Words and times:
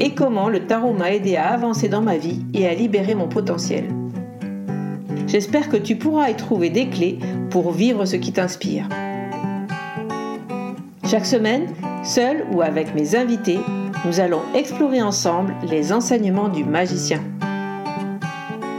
et 0.00 0.14
comment 0.14 0.48
le 0.48 0.66
tarot 0.66 0.92
m'a 0.92 1.12
aidé 1.12 1.36
à 1.36 1.48
avancer 1.48 1.88
dans 1.88 2.02
ma 2.02 2.16
vie 2.16 2.44
et 2.54 2.66
à 2.66 2.74
libérer 2.74 3.14
mon 3.14 3.28
potentiel. 3.28 3.84
J'espère 5.26 5.68
que 5.68 5.76
tu 5.76 5.96
pourras 5.96 6.30
y 6.30 6.36
trouver 6.36 6.70
des 6.70 6.88
clés 6.88 7.18
pour 7.50 7.72
vivre 7.72 8.04
ce 8.04 8.16
qui 8.16 8.32
t'inspire. 8.32 8.88
Chaque 11.04 11.26
semaine, 11.26 11.66
seul 12.04 12.46
ou 12.52 12.62
avec 12.62 12.94
mes 12.94 13.14
invités, 13.14 13.58
nous 14.04 14.20
allons 14.20 14.42
explorer 14.54 15.02
ensemble 15.02 15.54
les 15.68 15.92
enseignements 15.92 16.48
du 16.48 16.64
magicien. 16.64 17.22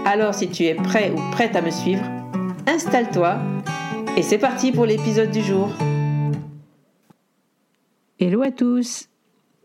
Alors 0.05 0.33
si 0.33 0.49
tu 0.49 0.63
es 0.63 0.75
prêt 0.75 1.11
ou 1.11 1.31
prête 1.31 1.55
à 1.55 1.61
me 1.61 1.69
suivre, 1.69 2.03
installe-toi 2.67 3.37
et 4.17 4.23
c'est 4.23 4.37
parti 4.37 4.71
pour 4.71 4.85
l'épisode 4.85 5.31
du 5.31 5.41
jour. 5.41 5.69
Hello 8.19 8.41
à 8.41 8.51
tous 8.51 9.07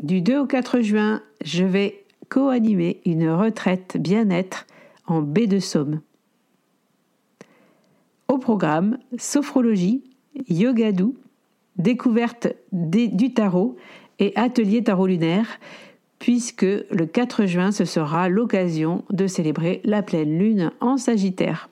Du 0.03 0.21
2 0.21 0.39
au 0.39 0.47
4 0.47 0.81
juin, 0.81 1.23
je 1.45 1.65
vais 1.65 2.05
co-animer 2.29 3.01
une 3.05 3.31
retraite 3.31 3.97
bien-être 3.99 4.67
en 5.07 5.21
baie 5.23 5.47
de 5.47 5.61
Somme. 5.61 6.01
Au 8.29 8.39
programme, 8.39 8.99
sophrologie, 9.19 10.03
yoga 10.49 10.91
doux, 10.91 11.15
découverte 11.77 12.49
du 12.73 13.35
tarot 13.35 13.77
et 14.19 14.33
atelier 14.37 14.83
tarot 14.83 15.07
lunaire, 15.07 15.47
puisque 16.19 16.63
le 16.63 17.05
4 17.05 17.47
juin, 17.47 17.71
ce 17.71 17.85
sera 17.85 18.29
l'occasion 18.29 19.05
de 19.11 19.27
célébrer 19.27 19.83
la 19.85 20.03
pleine 20.03 20.39
lune 20.39 20.73
en 20.81 20.97
Sagittaire. 20.97 21.69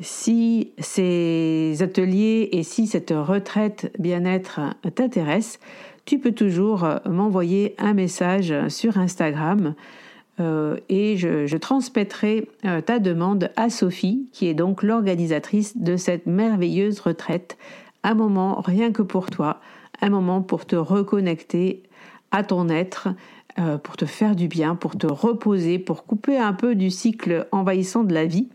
Si 0.00 0.72
ces 0.78 1.76
ateliers 1.80 2.48
et 2.52 2.62
si 2.62 2.86
cette 2.86 3.10
retraite 3.10 3.92
bien-être 3.98 4.60
t'intéressent, 4.94 5.58
tu 6.08 6.18
peux 6.18 6.32
toujours 6.32 6.84
euh, 6.84 6.96
m'envoyer 7.04 7.74
un 7.76 7.92
message 7.92 8.54
sur 8.68 8.96
Instagram 8.96 9.74
euh, 10.40 10.78
et 10.88 11.18
je, 11.18 11.54
transmettrai 11.58 12.48
euh, 12.64 12.80
ta 12.80 12.98
demande 12.98 13.50
à 13.56 13.68
Sophie, 13.68 14.26
qui 14.32 14.48
est 14.48 14.54
donc 14.54 14.82
l'organisatrice 14.82 15.76
de 15.76 15.98
cette 15.98 16.24
merveilleuse 16.24 17.00
retraite. 17.00 17.58
Un 18.04 18.14
moment 18.14 18.62
rien 18.62 18.90
que 18.90 19.02
pour 19.02 19.28
toi, 19.28 19.60
un 20.00 20.08
moment 20.08 20.40
pour 20.40 20.64
te 20.64 20.76
reconnecter 20.76 21.82
à 22.30 22.42
ton 22.42 22.70
être, 22.70 23.08
pour 23.82 23.96
te 23.96 24.04
faire 24.04 24.36
du 24.36 24.46
bien, 24.46 24.76
pour 24.76 24.96
te 24.96 25.06
reposer, 25.06 25.78
pour 25.78 26.04
couper 26.04 26.38
un 26.38 26.52
peu 26.52 26.74
du 26.74 26.90
cycle 26.90 27.48
envahissant 27.50 28.04
de 28.04 28.14
la 28.14 28.26
vie. 28.26 28.48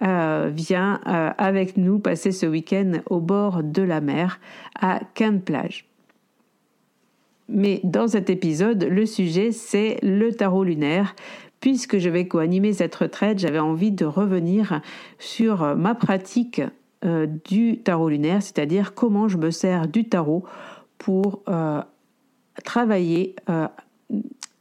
viens 0.00 1.00
avec 1.04 1.76
nous 1.76 1.98
passer 1.98 2.32
ce 2.32 2.46
week-end 2.46 2.92
au 3.10 3.20
bord 3.20 3.62
de 3.62 3.82
la 3.82 4.00
mer 4.00 4.40
à 4.80 5.00
Cannes-Plage. 5.14 5.87
Mais 7.48 7.80
dans 7.84 8.08
cet 8.08 8.30
épisode, 8.30 8.84
le 8.84 9.06
sujet, 9.06 9.52
c'est 9.52 9.98
le 10.02 10.32
tarot 10.32 10.64
lunaire. 10.64 11.14
Puisque 11.60 11.98
je 11.98 12.08
vais 12.08 12.28
co-animer 12.28 12.72
cette 12.72 12.94
retraite, 12.94 13.40
j'avais 13.40 13.58
envie 13.58 13.90
de 13.90 14.04
revenir 14.04 14.80
sur 15.18 15.76
ma 15.76 15.94
pratique 15.96 16.62
euh, 17.04 17.26
du 17.48 17.78
tarot 17.78 18.08
lunaire, 18.08 18.42
c'est-à-dire 18.42 18.92
comment 18.94 19.28
je 19.28 19.38
me 19.38 19.52
sers 19.52 19.86
du 19.86 20.08
tarot 20.08 20.44
pour 20.98 21.42
euh, 21.48 21.80
travailler 22.64 23.36
euh, 23.48 23.68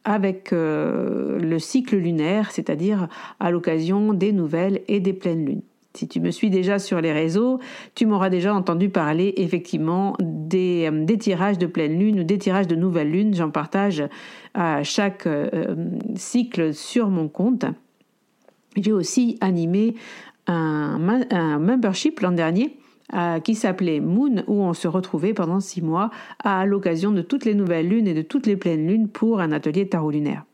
avec 0.04 0.52
le 0.52 1.58
cycle 1.60 1.98
lunaire, 1.98 2.52
c'est-à-dire 2.52 3.10
à 3.40 3.52
l'occasion 3.52 4.14
des 4.14 4.32
nouvelles 4.32 4.82
et 4.88 5.00
des 5.00 5.14
pleines 5.14 5.46
lunes. 5.46 5.62
Si 5.98 6.08
tu 6.08 6.20
me 6.20 6.30
suis 6.30 6.52
déjà 6.52 6.78
sur 6.78 7.02
les 7.02 7.12
réseaux, 7.12 7.60
tu 7.96 8.06
m'auras 8.06 8.30
déjà 8.30 8.54
entendu 8.54 8.90
parler 8.90 9.34
effectivement 9.38 10.16
des, 10.20 10.88
euh, 10.92 11.18
tirages 11.18 11.58
de 11.58 11.66
pleine 11.66 11.98
lune 11.98 12.20
ou 12.20 12.24
des 12.24 12.38
tirages 12.38 12.68
de 12.68 12.76
nouvelle 12.76 13.10
lune. 13.10 13.34
J'en 13.34 13.50
partage 13.50 14.04
à 14.54 14.84
chaque 14.84 15.26
euh, 15.26 15.76
cycle 16.16 16.76
sur 16.76 17.10
mon 17.10 17.28
compte. 17.28 17.66
J'ai 18.76 18.92
aussi 18.92 19.40
animé 19.42 19.96
un, 20.46 21.00
membership 21.58 22.20
l'an 22.20 22.32
dernier 22.32 22.78
euh, 23.16 23.40
qui 23.40 23.56
s'appelait 23.56 24.00
Moon, 24.00 24.44
où 24.46 24.62
on 24.62 24.74
se 24.74 24.88
retrouvait 24.88 25.34
pendant 25.34 25.60
six 25.60 25.82
mois 25.82 26.12
à 26.44 26.68
l'occasion 26.68 27.12
de 27.12 27.24
toutes 27.24 27.44
les 27.44 27.56
nouvelles 27.56 27.90
lunes 27.90 28.08
et 28.08 28.14
de 28.14 28.22
toutes 28.22 28.46
les 28.46 28.56
pleines 28.56 28.86
lunes 28.86 29.08
pour 29.08 29.40
un 29.40 29.52
atelier 29.52 29.90
tarot 29.90 30.12
lunaire. 30.12 30.46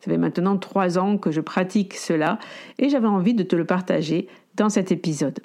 Ça 0.00 0.10
fait 0.10 0.18
maintenant 0.18 0.58
trois 0.58 0.98
ans 0.98 1.16
que 1.16 1.30
je 1.30 1.40
pratique 1.40 1.94
cela 1.94 2.38
et 2.78 2.90
j'avais 2.90 3.08
envie 3.08 3.32
de 3.32 3.42
te 3.42 3.56
le 3.56 3.64
partager 3.64 4.28
dans 4.56 4.68
cet 4.68 4.90
épisode. 4.90 5.40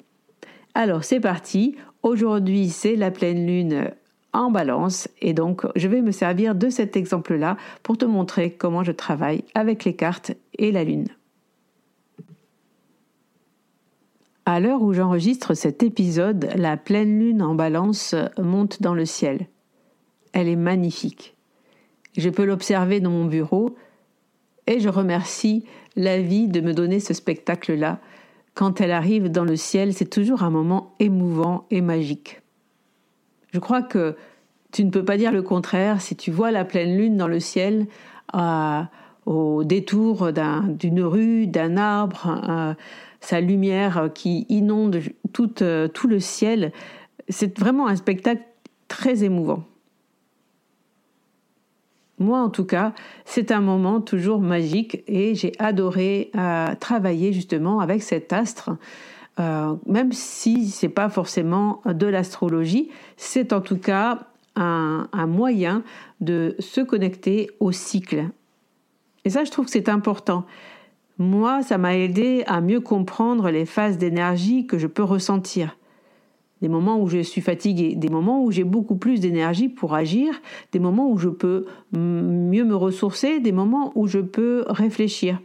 Alors 0.74 1.04
c'est 1.04 1.20
parti, 1.20 1.76
aujourd'hui 2.02 2.70
c'est 2.70 2.96
la 2.96 3.10
pleine 3.10 3.46
lune 3.46 3.90
en 4.32 4.50
balance 4.50 5.08
et 5.20 5.34
donc 5.34 5.66
je 5.76 5.88
vais 5.88 6.00
me 6.00 6.10
servir 6.12 6.54
de 6.54 6.70
cet 6.70 6.96
exemple-là 6.96 7.56
pour 7.82 7.98
te 7.98 8.04
montrer 8.04 8.52
comment 8.52 8.82
je 8.82 8.92
travaille 8.92 9.44
avec 9.54 9.84
les 9.84 9.94
cartes 9.94 10.32
et 10.58 10.72
la 10.72 10.84
lune. 10.84 11.08
À 14.44 14.58
l'heure 14.58 14.82
où 14.82 14.92
j'enregistre 14.92 15.54
cet 15.54 15.82
épisode, 15.82 16.48
la 16.56 16.76
pleine 16.76 17.20
lune 17.20 17.42
en 17.42 17.54
balance 17.54 18.16
monte 18.38 18.82
dans 18.82 18.94
le 18.94 19.04
ciel. 19.04 19.46
Elle 20.32 20.48
est 20.48 20.56
magnifique. 20.56 21.36
Je 22.16 22.28
peux 22.28 22.44
l'observer 22.44 23.00
dans 23.00 23.10
mon 23.10 23.26
bureau 23.26 23.76
et 24.66 24.80
je 24.80 24.88
remercie 24.88 25.64
la 25.94 26.20
vie 26.20 26.48
de 26.48 26.60
me 26.60 26.74
donner 26.74 26.98
ce 26.98 27.14
spectacle-là 27.14 28.00
quand 28.54 28.80
elle 28.80 28.92
arrive 28.92 29.30
dans 29.30 29.44
le 29.44 29.56
ciel, 29.56 29.94
c'est 29.94 30.10
toujours 30.10 30.42
un 30.42 30.50
moment 30.50 30.94
émouvant 30.98 31.66
et 31.70 31.80
magique. 31.80 32.42
Je 33.52 33.58
crois 33.58 33.82
que 33.82 34.16
tu 34.72 34.84
ne 34.84 34.90
peux 34.90 35.04
pas 35.04 35.16
dire 35.16 35.32
le 35.32 35.42
contraire 35.42 36.00
si 36.00 36.16
tu 36.16 36.30
vois 36.30 36.50
la 36.50 36.64
pleine 36.64 36.96
lune 36.96 37.16
dans 37.16 37.28
le 37.28 37.40
ciel 37.40 37.86
au 39.26 39.64
détour 39.64 40.32
d'une 40.32 41.02
rue, 41.02 41.46
d'un 41.46 41.76
arbre, 41.76 42.76
sa 43.20 43.40
lumière 43.40 44.10
qui 44.14 44.46
inonde 44.48 45.00
tout, 45.32 45.52
tout 45.92 46.08
le 46.08 46.20
ciel. 46.20 46.72
C'est 47.28 47.58
vraiment 47.58 47.86
un 47.86 47.96
spectacle 47.96 48.42
très 48.88 49.24
émouvant. 49.24 49.64
Moi, 52.22 52.40
en 52.40 52.50
tout 52.50 52.64
cas, 52.64 52.92
c'est 53.24 53.50
un 53.50 53.60
moment 53.60 54.00
toujours 54.00 54.40
magique 54.40 55.02
et 55.08 55.34
j'ai 55.34 55.52
adoré 55.58 56.30
euh, 56.36 56.74
travailler 56.76 57.32
justement 57.32 57.80
avec 57.80 58.02
cet 58.02 58.32
astre. 58.32 58.70
Euh, 59.40 59.74
même 59.86 60.12
si 60.12 60.68
c'est 60.68 60.88
pas 60.88 61.08
forcément 61.08 61.82
de 61.84 62.06
l'astrologie, 62.06 62.90
c'est 63.16 63.52
en 63.52 63.60
tout 63.60 63.78
cas 63.78 64.20
un, 64.54 65.08
moyen 65.26 65.82
de 66.20 66.54
se 66.58 66.80
connecter 66.80 67.50
au 67.58 67.72
cycle. 67.72 68.26
Et 69.24 69.30
ça, 69.30 69.44
je 69.44 69.50
trouve 69.50 69.64
que 69.64 69.70
c'est 69.72 69.88
important. 69.88 70.44
moi, 71.18 71.62
ça 71.62 71.78
m'a 71.78 71.96
aidé 71.96 72.44
à 72.46 72.60
mieux 72.60 72.80
comprendre 72.80 73.50
les 73.50 73.66
phases 73.66 73.98
d'énergie 73.98 74.66
que 74.66 74.78
je 74.78 74.86
peux 74.86 75.04
ressentir. 75.04 75.76
Des 76.62 76.68
moments 76.68 77.00
où 77.00 77.08
je 77.08 77.18
suis 77.18 77.40
fatiguée, 77.40 77.96
des 77.96 78.08
moments 78.08 78.42
où 78.42 78.52
j'ai 78.52 78.62
beaucoup 78.62 78.94
plus 78.94 79.20
d'énergie 79.20 79.68
pour 79.68 79.94
agir, 79.94 80.40
des 80.70 80.78
moments 80.78 81.10
où 81.10 81.18
je 81.18 81.28
peux 81.28 81.66
mieux 81.92 82.64
me 82.64 82.76
ressourcer, 82.76 83.40
des 83.40 83.52
moments 83.52 83.92
où 83.96 84.06
je 84.06 84.20
peux 84.20 84.64
réfléchir. 84.68 85.40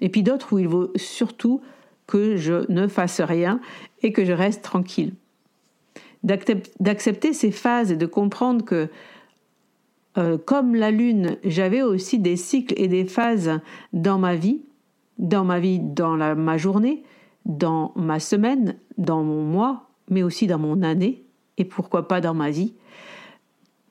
Et 0.00 0.08
puis 0.08 0.24
d'autres 0.24 0.52
où 0.52 0.58
il 0.58 0.66
vaut 0.66 0.90
surtout 0.96 1.60
que 2.08 2.36
je 2.36 2.70
ne 2.70 2.88
fasse 2.88 3.20
rien 3.20 3.60
et 4.02 4.12
que 4.12 4.24
je 4.24 4.32
reste 4.32 4.62
tranquille. 4.62 5.14
D'accepter 6.24 7.32
ces 7.32 7.52
phases 7.52 7.92
et 7.92 7.96
de 7.96 8.06
comprendre 8.06 8.64
que 8.64 8.88
euh, 10.18 10.38
comme 10.38 10.74
la 10.74 10.90
Lune, 10.90 11.36
j'avais 11.44 11.82
aussi 11.82 12.18
des 12.18 12.36
cycles 12.36 12.74
et 12.76 12.88
des 12.88 13.04
phases 13.04 13.60
dans 13.92 14.18
ma 14.18 14.34
vie, 14.34 14.60
dans 15.18 15.44
ma 15.44 15.58
vie, 15.60 15.78
dans 15.78 16.16
ma 16.16 16.58
journée, 16.58 17.04
dans 17.46 17.92
ma 17.96 18.20
semaine, 18.20 18.76
dans 18.98 19.22
mon 19.22 19.42
mois, 19.42 19.88
mais 20.08 20.22
aussi 20.22 20.46
dans 20.46 20.58
mon 20.58 20.82
année, 20.82 21.24
et 21.58 21.64
pourquoi 21.64 22.08
pas 22.08 22.20
dans 22.20 22.34
ma 22.34 22.50
vie. 22.50 22.74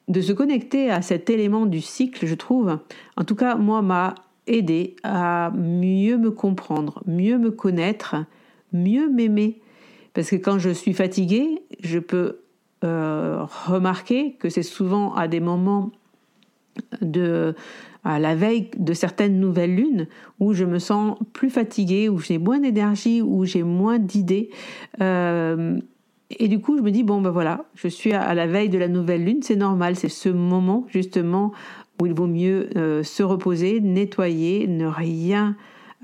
De 0.07 0.21
se 0.21 0.33
connecter 0.33 0.89
à 0.89 1.01
cet 1.01 1.29
élément 1.29 1.65
du 1.65 1.81
cycle, 1.81 2.25
je 2.25 2.35
trouve, 2.35 2.79
en 3.17 3.23
tout 3.23 3.35
cas, 3.35 3.55
moi, 3.55 3.81
m'a 3.81 4.15
aidé 4.47 4.95
à 5.03 5.51
mieux 5.55 6.17
me 6.17 6.31
comprendre, 6.31 7.01
mieux 7.05 7.37
me 7.37 7.51
connaître, 7.51 8.15
mieux 8.73 9.09
m'aimer. 9.09 9.61
Parce 10.13 10.29
que 10.29 10.35
quand 10.35 10.59
je 10.59 10.69
suis 10.69 10.93
fatiguée, 10.93 11.61
je 11.81 11.99
peux 11.99 12.39
euh, 12.83 13.45
remarquer 13.67 14.33
que 14.33 14.49
c'est 14.49 14.63
souvent 14.63 15.13
à 15.13 15.27
des 15.27 15.39
moments 15.39 15.91
de 17.01 17.55
à 18.03 18.19
la 18.19 18.33
veille 18.33 18.71
de 18.77 18.93
certaines 18.93 19.39
nouvelles 19.39 19.75
lunes 19.75 20.07
où 20.39 20.53
je 20.53 20.65
me 20.65 20.79
sens 20.79 21.17
plus 21.33 21.51
fatiguée, 21.51 22.09
où 22.09 22.17
j'ai 22.17 22.39
moins 22.39 22.59
d'énergie, 22.59 23.21
où 23.21 23.45
j'ai 23.45 23.61
moins 23.61 23.99
d'idées. 23.99 24.49
Euh, 25.01 25.79
et 26.39 26.47
du 26.47 26.59
coup, 26.59 26.77
je 26.77 26.81
me 26.81 26.91
dis, 26.91 27.03
bon, 27.03 27.21
ben 27.21 27.31
voilà, 27.31 27.65
je 27.75 27.87
suis 27.87 28.13
à 28.13 28.33
la 28.33 28.47
veille 28.47 28.69
de 28.69 28.77
la 28.77 28.87
nouvelle 28.87 29.23
lune, 29.23 29.39
c'est 29.41 29.55
normal, 29.55 29.95
c'est 29.95 30.09
ce 30.09 30.29
moment 30.29 30.85
justement 30.89 31.51
où 32.01 32.05
il 32.05 32.13
vaut 32.13 32.27
mieux 32.27 32.69
euh, 32.75 33.03
se 33.03 33.23
reposer, 33.23 33.79
nettoyer, 33.79 34.67
ne 34.67 34.85
rien 34.87 35.55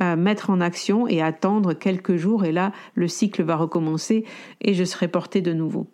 euh, 0.01 0.15
mettre 0.15 0.51
en 0.51 0.61
action 0.61 1.07
et 1.07 1.21
attendre 1.21 1.73
quelques 1.73 2.17
jours. 2.17 2.45
Et 2.45 2.51
là, 2.51 2.71
le 2.93 3.07
cycle 3.07 3.43
va 3.43 3.55
recommencer 3.55 4.25
et 4.61 4.73
je 4.73 4.83
serai 4.83 5.07
portée 5.07 5.41
de 5.41 5.53
nouveau. 5.53 5.87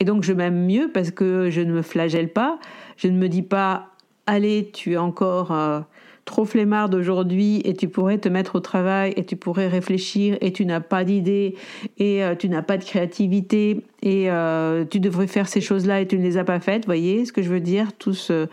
Et 0.00 0.04
donc 0.04 0.22
je 0.22 0.32
m'aime 0.32 0.66
mieux 0.66 0.90
parce 0.92 1.10
que 1.10 1.50
je 1.50 1.60
ne 1.60 1.72
me 1.72 1.82
flagelle 1.82 2.32
pas, 2.32 2.58
je 2.96 3.08
ne 3.08 3.16
me 3.16 3.28
dis 3.28 3.42
pas 3.42 3.90
allez, 4.26 4.70
tu 4.72 4.92
es 4.92 4.96
encore 4.96 5.52
euh, 5.52 5.80
trop 6.26 6.44
flemmard 6.44 6.90
aujourd'hui 6.92 7.62
et 7.64 7.72
tu 7.72 7.88
pourrais 7.88 8.18
te 8.18 8.28
mettre 8.28 8.56
au 8.56 8.60
travail 8.60 9.14
et 9.16 9.24
tu 9.24 9.36
pourrais 9.36 9.68
réfléchir 9.68 10.36
et 10.42 10.52
tu 10.52 10.66
n'as 10.66 10.80
pas 10.80 11.04
d'idée 11.04 11.54
et 11.96 12.22
euh, 12.22 12.34
tu 12.34 12.50
n'as 12.50 12.60
pas 12.60 12.76
de 12.76 12.84
créativité 12.84 13.86
et 14.02 14.30
euh, 14.30 14.84
tu 14.84 15.00
devrais 15.00 15.26
faire 15.26 15.48
ces 15.48 15.62
choses-là 15.62 16.02
et 16.02 16.06
tu 16.06 16.18
ne 16.18 16.22
les 16.22 16.36
as 16.36 16.44
pas 16.44 16.60
faites. 16.60 16.84
Voyez 16.84 17.24
ce 17.24 17.32
que 17.32 17.40
je 17.40 17.48
veux 17.48 17.60
dire? 17.60 17.94
Tout 17.94 18.12
ce, 18.12 18.46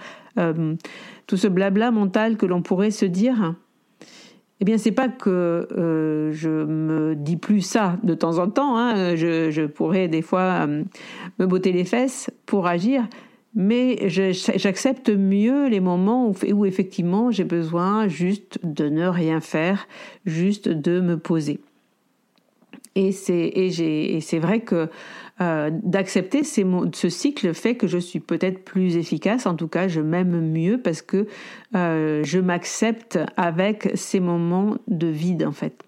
tout 1.27 1.37
ce 1.37 1.47
blabla 1.47 1.91
mental 1.91 2.37
que 2.37 2.45
l'on 2.45 2.61
pourrait 2.61 2.91
se 2.91 3.05
dire 3.05 3.53
eh 4.63 4.65
bien, 4.65 4.77
c'est 4.77 4.93
pas 4.93 5.09
que 5.09 5.67
euh, 5.77 6.31
je 6.31 6.49
me 6.49 7.15
dis 7.15 7.35
plus 7.35 7.59
ça 7.59 7.97
de 8.03 8.13
temps 8.13 8.37
en 8.37 8.49
temps. 8.49 8.77
Hein. 8.77 9.13
Je, 9.13 9.65
pourrais 9.65 10.07
des 10.07 10.21
fois 10.21 10.65
euh, 10.65 10.83
me 11.37 11.45
botter 11.45 11.73
les 11.73 11.83
fesses 11.83 12.29
pour 12.45 12.65
agir, 12.65 13.05
mais 13.55 14.09
j'accepte 14.09 15.09
mieux 15.09 15.67
les 15.67 15.79
moments 15.79 16.31
où, 16.51 16.65
effectivement 16.65 17.31
j'ai 17.31 17.43
besoin 17.43 18.07
juste 18.07 18.59
de 18.63 18.89
ne 18.89 19.07
rien 19.07 19.41
faire, 19.41 19.87
juste 20.25 20.69
de 20.69 20.99
me 20.99 21.17
poser. 21.17 21.59
Et 22.95 23.11
c'est 23.11 24.39
vrai 24.39 24.59
que 24.61 24.89
euh, 25.41 25.71
d'accepter 25.71 26.43
ce 26.43 27.09
cycle 27.09 27.53
fait 27.55 27.75
que 27.75 27.87
je 27.87 27.97
suis 27.97 28.19
peut-être 28.19 28.63
plus 28.63 28.97
efficace, 28.97 29.47
en 29.47 29.55
tout 29.55 29.67
cas 29.67 29.87
je 29.87 29.99
m'aime 29.99 30.39
mieux 30.41 30.77
parce 30.77 31.01
que 31.01 31.27
euh, 31.75 32.23
je 32.23 32.39
m'accepte 32.39 33.17
avec 33.35 33.89
ces 33.95 34.19
moments 34.19 34.77
de 34.87 35.07
vide 35.07 35.43
en 35.43 35.51
fait. 35.51 35.83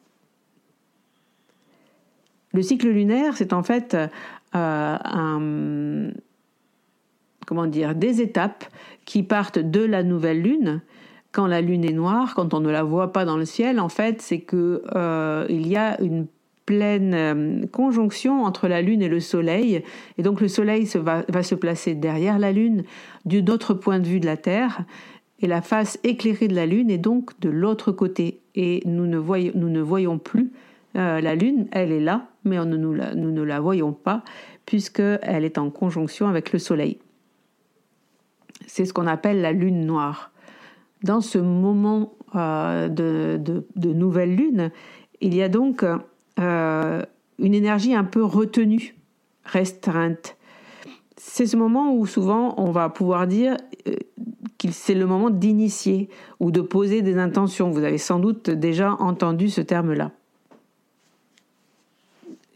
Le 2.54 2.62
cycle 2.62 2.88
lunaire, 2.88 3.36
c'est 3.38 3.54
en 3.54 3.64
fait 3.64 3.96
euh, 3.96 4.08
un, 4.54 6.12
comment 7.46 7.68
dire, 7.68 7.96
des 7.96 8.22
étapes 8.22 8.66
qui 9.06 9.24
partent 9.24 9.60
de 9.60 9.84
la 9.84 10.04
nouvelle 10.04 10.42
lune. 10.42 10.82
Quand 11.32 11.48
la 11.48 11.62
lune 11.62 11.84
est 11.84 11.94
noire, 11.94 12.34
quand 12.36 12.54
on 12.54 12.62
ne 12.62 12.70
la 12.70 12.84
voit 12.84 13.12
pas 13.12 13.26
dans 13.26 13.38
le 13.38 13.46
ciel, 13.46 13.80
en 13.80 13.90
fait, 13.90 14.22
c'est 14.22 14.40
que 14.40 14.82
il 15.50 15.68
y 15.68 15.76
a 15.76 16.00
une 16.02 16.28
pleine 16.66 17.14
euh, 17.14 17.66
conjonction 17.72 18.44
entre 18.44 18.68
la 18.68 18.82
Lune 18.82 19.02
et 19.02 19.08
le 19.08 19.20
Soleil. 19.20 19.84
Et 20.18 20.24
donc 20.24 20.42
le 20.42 20.48
Soleil 20.48 20.90
va, 20.96 21.44
se 21.44 21.56
placer 21.56 21.96
derrière 21.96 22.40
la 22.40 22.52
Lune, 22.52 22.84
d'un 23.26 23.46
autre 23.48 23.74
point 23.74 24.00
de 24.00 24.08
vue 24.08 24.20
de 24.20 24.26
la 24.26 24.38
Terre. 24.38 24.84
Et 25.42 25.48
la 25.48 25.62
face 25.62 26.00
éclairée 26.04 26.48
de 26.48 26.56
la 26.56 26.66
Lune 26.66 26.90
est 26.90 26.98
donc 26.98 27.40
de 27.40 27.50
l'autre 27.50 27.92
côté. 27.92 28.40
Et 28.56 28.82
nous 28.86 29.06
ne 29.06 29.18
voyons, 29.18 29.52
nous 29.56 29.70
ne 29.70 29.82
voyons 29.82 30.18
plus 30.18 30.52
euh, 30.96 31.20
la 31.20 31.36
Lune, 31.36 31.68
elle 31.72 31.92
est 31.92 32.00
là, 32.00 32.30
mais 32.46 32.58
on 32.58 32.66
ne, 32.66 32.78
nous, 32.78 32.96
nous 33.16 33.32
ne 33.32 33.42
la 33.42 33.60
voyons 33.60 33.92
pas 33.92 34.24
puisqu'elle 34.66 35.44
est 35.44 35.58
en 35.58 35.70
conjonction 35.70 36.28
avec 36.28 36.52
le 36.52 36.58
Soleil. 36.58 36.98
C'est 38.68 38.86
ce 38.86 38.94
qu'on 38.94 39.08
appelle 39.08 39.42
la 39.42 39.52
Lune 39.52 39.86
noire. 39.86 40.32
Dans 41.04 41.22
ce 41.22 41.38
moment 41.38 42.14
euh, 42.36 42.90
de, 42.90 43.94
nouvelle 43.94 44.36
Lune, 44.36 44.72
il 45.22 45.36
y 45.36 45.42
a 45.42 45.50
donc 45.50 45.86
euh, 46.40 47.02
une 47.40 47.54
énergie 47.54 47.94
un 47.94 48.04
peu 48.04 48.24
retenue, 48.24 48.96
restreinte. 49.44 50.38
C'est 51.18 51.46
ce 51.46 51.58
moment 51.58 51.94
où 51.94 52.06
souvent 52.06 52.56
on 52.58 52.72
va 52.72 52.90
pouvoir 52.90 53.28
dire 53.28 53.58
euh, 53.88 53.96
que 54.58 54.72
c'est 54.72 54.96
le 54.96 55.06
moment 55.06 55.30
d'initier 55.30 56.10
ou 56.40 56.52
de 56.52 56.62
poser 56.62 57.02
des 57.02 57.18
intentions. 57.18 57.70
Vous 57.70 57.84
avez 57.84 57.98
sans 57.98 58.20
doute 58.20 58.50
déjà 58.50 58.94
entendu 58.94 59.50
ce 59.50 59.62
terme-là. 59.62 60.12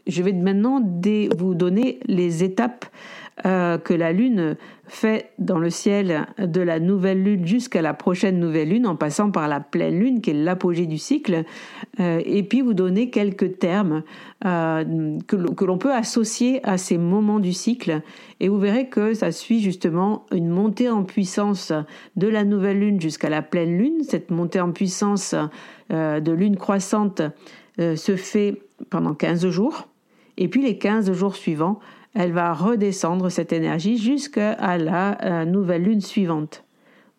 Je 0.06 0.22
vais 0.22 0.32
maintenant 0.32 0.82
vous 1.38 1.54
donner 1.54 2.00
les 2.06 2.42
étapes 2.42 2.84
euh, 3.46 3.78
que 3.78 3.94
la 3.94 4.12
Lune 4.12 4.56
fait 4.86 5.30
dans 5.38 5.58
le 5.58 5.70
ciel 5.70 6.26
de 6.38 6.60
la 6.60 6.78
nouvelle 6.78 7.22
Lune 7.22 7.46
jusqu'à 7.46 7.80
la 7.80 7.94
prochaine 7.94 8.38
nouvelle 8.38 8.68
Lune, 8.68 8.86
en 8.86 8.96
passant 8.96 9.30
par 9.30 9.48
la 9.48 9.60
pleine 9.60 9.98
Lune, 9.98 10.20
qui 10.20 10.30
est 10.30 10.34
l'apogée 10.34 10.86
du 10.86 10.98
cycle, 10.98 11.44
euh, 12.00 12.20
et 12.24 12.42
puis 12.42 12.60
vous 12.60 12.74
donner 12.74 13.08
quelques 13.08 13.58
termes 13.58 14.02
euh, 14.44 15.18
que 15.26 15.64
l'on 15.64 15.78
peut 15.78 15.94
associer 15.94 16.60
à 16.66 16.76
ces 16.76 16.98
moments 16.98 17.38
du 17.38 17.52
cycle, 17.52 18.02
et 18.40 18.48
vous 18.48 18.58
verrez 18.58 18.88
que 18.88 19.14
ça 19.14 19.32
suit 19.32 19.62
justement 19.62 20.26
une 20.32 20.48
montée 20.48 20.90
en 20.90 21.04
puissance 21.04 21.72
de 22.16 22.28
la 22.28 22.44
nouvelle 22.44 22.80
Lune 22.80 23.00
jusqu'à 23.00 23.30
la 23.30 23.42
pleine 23.42 23.78
Lune. 23.78 24.02
Cette 24.02 24.30
montée 24.30 24.60
en 24.60 24.72
puissance 24.72 25.34
de 25.88 26.32
Lune 26.32 26.56
croissante 26.56 27.22
se 27.78 28.16
fait 28.16 28.62
pendant 28.90 29.14
15 29.14 29.48
jours, 29.48 29.88
et 30.36 30.48
puis 30.48 30.62
les 30.62 30.78
15 30.78 31.12
jours 31.12 31.36
suivants, 31.36 31.78
elle 32.14 32.32
va 32.32 32.52
redescendre 32.52 33.30
cette 33.30 33.52
énergie 33.52 33.96
jusqu'à 33.96 34.78
la 34.78 35.22
euh, 35.24 35.44
nouvelle 35.44 35.84
lune 35.84 36.00
suivante. 36.00 36.64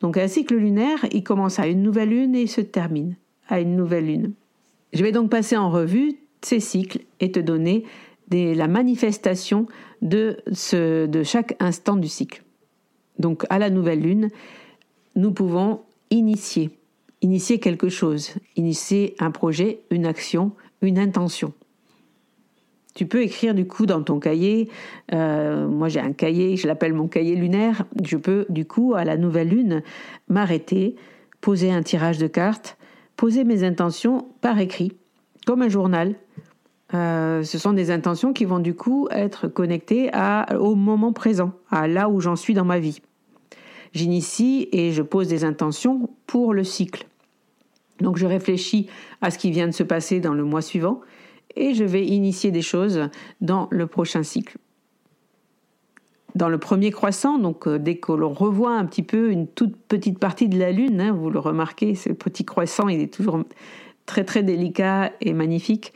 Donc 0.01 0.17
un 0.17 0.27
cycle 0.27 0.55
lunaire, 0.55 1.05
il 1.11 1.23
commence 1.23 1.59
à 1.59 1.67
une 1.67 1.83
nouvelle 1.83 2.09
lune 2.09 2.35
et 2.35 2.41
il 2.41 2.49
se 2.49 2.61
termine 2.61 3.15
à 3.47 3.59
une 3.59 3.75
nouvelle 3.75 4.07
lune. 4.07 4.33
Je 4.93 5.03
vais 5.03 5.11
donc 5.11 5.29
passer 5.29 5.55
en 5.55 5.69
revue 5.69 6.15
ces 6.41 6.59
cycles 6.59 7.01
et 7.19 7.31
te 7.31 7.39
donner 7.39 7.85
la 8.31 8.67
manifestation 8.67 9.67
de, 10.01 10.37
de 10.45 11.23
chaque 11.23 11.55
instant 11.59 11.97
du 11.97 12.07
cycle. 12.07 12.43
Donc 13.19 13.45
à 13.49 13.59
la 13.59 13.69
nouvelle 13.69 14.01
lune, 14.01 14.29
nous 15.15 15.31
pouvons 15.31 15.81
initier, 16.09 16.71
initier 17.21 17.59
quelque 17.59 17.89
chose, 17.89 18.33
initier 18.55 19.15
un 19.19 19.31
projet, 19.31 19.81
une 19.91 20.05
action, 20.05 20.51
une 20.81 20.97
intention. 20.97 21.53
Tu 22.93 23.05
peux 23.05 23.21
écrire 23.21 23.53
du 23.53 23.65
coup 23.65 23.85
dans 23.85 24.03
ton 24.03 24.19
cahier, 24.19 24.69
euh, 25.13 25.67
moi 25.67 25.87
j'ai 25.87 26.01
un 26.01 26.11
cahier, 26.11 26.57
je 26.57 26.67
l'appelle 26.67 26.93
mon 26.93 27.07
cahier 27.07 27.35
lunaire, 27.35 27.85
je 28.03 28.17
peux 28.17 28.45
du 28.49 28.65
coup 28.65 28.93
à 28.95 29.05
la 29.05 29.15
nouvelle 29.15 29.47
lune 29.47 29.81
m'arrêter, 30.27 30.95
poser 31.39 31.71
un 31.71 31.83
tirage 31.83 32.17
de 32.17 32.27
cartes, 32.27 32.77
poser 33.15 33.45
mes 33.45 33.63
intentions 33.63 34.27
par 34.41 34.59
écrit, 34.59 34.91
comme 35.45 35.61
un 35.61 35.69
journal. 35.69 36.15
Euh, 36.93 37.43
ce 37.43 37.57
sont 37.57 37.71
des 37.71 37.91
intentions 37.91 38.33
qui 38.33 38.43
vont 38.43 38.59
du 38.59 38.73
coup 38.73 39.07
être 39.11 39.47
connectées 39.47 40.11
au 40.59 40.75
moment 40.75 41.13
présent, 41.13 41.53
à 41.69 41.87
là 41.87 42.09
où 42.09 42.19
j'en 42.19 42.35
suis 42.35 42.53
dans 42.53 42.65
ma 42.65 42.79
vie. 42.79 43.01
J'initie 43.93 44.67
et 44.73 44.91
je 44.91 45.01
pose 45.01 45.29
des 45.29 45.45
intentions 45.45 46.09
pour 46.27 46.53
le 46.53 46.65
cycle. 46.65 47.07
Donc 48.01 48.17
je 48.17 48.25
réfléchis 48.25 48.87
à 49.21 49.31
ce 49.31 49.37
qui 49.37 49.51
vient 49.51 49.67
de 49.67 49.73
se 49.73 49.83
passer 49.83 50.19
dans 50.19 50.33
le 50.33 50.43
mois 50.43 50.61
suivant 50.61 51.01
et 51.55 51.73
je 51.73 51.83
vais 51.83 52.05
initier 52.05 52.51
des 52.51 52.61
choses 52.61 53.09
dans 53.41 53.67
le 53.71 53.87
prochain 53.87 54.23
cycle. 54.23 54.57
dans 56.33 56.47
le 56.47 56.57
premier 56.57 56.91
croissant, 56.91 57.39
donc 57.39 57.67
dès 57.67 57.95
que 57.95 58.13
l'on 58.13 58.31
revoit 58.31 58.73
un 58.73 58.85
petit 58.85 59.03
peu 59.03 59.31
une 59.31 59.47
toute 59.47 59.75
petite 59.75 60.17
partie 60.17 60.47
de 60.47 60.57
la 60.57 60.71
Lune, 60.71 61.01
hein, 61.01 61.11
vous 61.11 61.29
le 61.29 61.39
remarquez, 61.39 61.93
ce 61.93 62.09
petit 62.09 62.45
croissant, 62.45 62.87
il 62.87 63.01
est 63.01 63.13
toujours 63.13 63.43
très 64.05 64.23
très 64.23 64.41
délicat 64.41 65.11
et 65.19 65.33
magnifique 65.33 65.93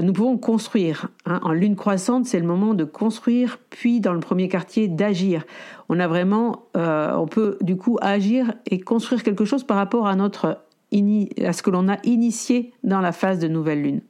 nous 0.00 0.12
pouvons 0.12 0.38
construire. 0.38 1.08
Hein. 1.26 1.40
En 1.42 1.52
lune 1.52 1.76
croissante, 1.76 2.24
c'est 2.24 2.40
le 2.40 2.46
moment 2.46 2.74
de 2.74 2.84
construire, 2.84 3.58
puis 3.68 4.00
dans 4.00 4.14
le 4.14 4.20
premier 4.20 4.48
quartier, 4.48 4.88
d'agir. 4.88 5.44
On 5.88 6.00
a 6.00 6.08
vraiment, 6.08 6.64
euh, 6.76 7.14
on 7.14 7.26
peut 7.26 7.58
du 7.60 7.76
coup 7.76 7.98
agir 8.00 8.54
et 8.66 8.80
construire 8.80 9.22
quelque 9.22 9.44
chose 9.44 9.64
par 9.64 9.76
rapport 9.76 10.06
à 10.06 10.16
notre 10.16 10.58
à 11.42 11.54
ce 11.54 11.62
que 11.62 11.70
l'on 11.70 11.88
a 11.88 11.96
initié 12.04 12.74
dans 12.84 13.00
la 13.00 13.12
phase 13.12 13.38
de 13.38 13.48
nouvelle 13.48 13.80
lune. 13.80 14.02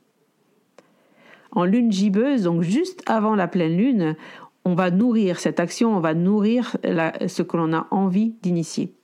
En 1.53 1.65
lune 1.65 1.93
gibbeuse, 1.93 2.43
donc 2.43 2.63
juste 2.63 3.03
avant 3.07 3.35
la 3.35 3.47
pleine 3.47 3.77
lune, 3.77 4.17
on 4.65 4.75
va 4.75 4.91
nourrir 4.91 5.39
cette 5.39 5.61
action, 5.61 5.97
on 5.97 6.01
va 6.01 6.15
nourrir 6.15 6.77
ce 6.83 7.43
que 7.43 7.57
l'on 7.57 7.73
a 7.73 7.87
envie 7.91 8.35
d'initier. 8.43 8.95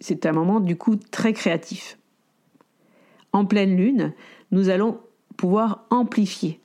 C'est 0.00 0.26
un 0.26 0.32
moment 0.32 0.60
du 0.60 0.76
coup 0.76 0.96
très 0.96 1.32
créatif. 1.32 1.98
En 3.32 3.44
pleine 3.44 3.76
lune, 3.76 4.12
nous 4.50 4.68
allons 4.68 4.98
pouvoir 5.36 5.86
amplifier. 5.90 6.60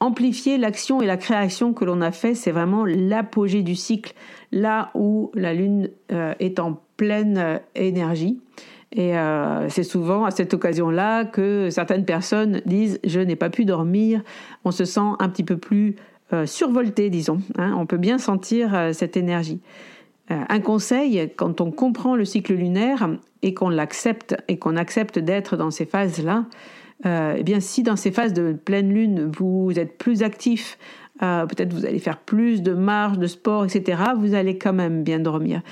Amplifier 0.00 0.58
l'action 0.58 1.02
et 1.02 1.06
la 1.06 1.16
création 1.16 1.72
que 1.72 1.84
l'on 1.84 2.00
a 2.00 2.12
fait, 2.12 2.34
c'est 2.34 2.52
vraiment 2.52 2.84
l'apogée 2.84 3.62
du 3.62 3.74
cycle, 3.74 4.14
là 4.52 4.92
où 4.94 5.32
la 5.34 5.54
Lune 5.54 5.90
euh, 6.12 6.34
est 6.38 6.60
en 6.60 6.80
pleine 6.96 7.38
euh, 7.38 7.58
énergie. 7.74 8.40
Et 8.92 9.16
euh, 9.16 9.68
c'est 9.68 9.82
souvent 9.82 10.24
à 10.24 10.30
cette 10.30 10.54
occasion-là 10.54 11.24
que 11.24 11.68
certaines 11.70 12.04
personnes 12.04 12.62
disent 12.64 13.00
je 13.04 13.20
n'ai 13.20 13.36
pas 13.36 13.50
pu 13.50 13.64
dormir. 13.64 14.22
On 14.64 14.70
se 14.70 14.84
sent 14.84 15.00
un 15.18 15.28
petit 15.28 15.44
peu 15.44 15.56
plus 15.56 15.96
survolté, 16.44 17.08
disons. 17.08 17.40
Hein. 17.56 17.74
On 17.78 17.86
peut 17.86 17.96
bien 17.96 18.18
sentir 18.18 18.90
cette 18.92 19.16
énergie. 19.16 19.60
un 20.28 20.60
conseil, 20.60 21.32
quand 21.36 21.62
on 21.62 21.70
comprend 21.70 22.16
le 22.16 22.26
cycle 22.26 22.52
lunaire 22.52 23.08
et 23.40 23.54
qu'on 23.54 23.70
l'accepte 23.70 24.36
et 24.46 24.58
qu'on 24.58 24.76
accepte 24.76 25.18
d'être 25.18 25.56
dans 25.56 25.70
ces 25.70 25.86
phases-là, 25.86 26.44
euh, 27.06 27.36
eh 27.38 27.42
bien, 27.42 27.60
si 27.60 27.82
dans 27.82 27.96
ces 27.96 28.10
phases 28.10 28.32
de 28.32 28.52
pleine 28.52 28.92
lune, 28.92 29.30
vous 29.36 29.72
êtes 29.76 29.98
plus 29.98 30.22
actif, 30.22 30.78
euh, 31.22 31.46
peut-être 31.46 31.72
vous 31.72 31.86
allez 31.86 31.98
faire 31.98 32.18
plus 32.18 32.62
de 32.62 32.72
marche, 32.72 33.18
de 33.18 33.26
sport, 33.26 33.64
etc., 33.64 34.02
vous 34.16 34.34
allez 34.34 34.58
quand 34.58 34.72
même 34.72 35.04
bien 35.04 35.20
dormir. 35.20 35.62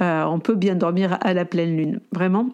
Euh, 0.00 0.24
on 0.24 0.38
peut 0.38 0.54
bien 0.54 0.74
dormir 0.74 1.18
à 1.20 1.34
la 1.34 1.44
pleine 1.44 1.76
lune. 1.76 2.00
Vraiment, 2.12 2.50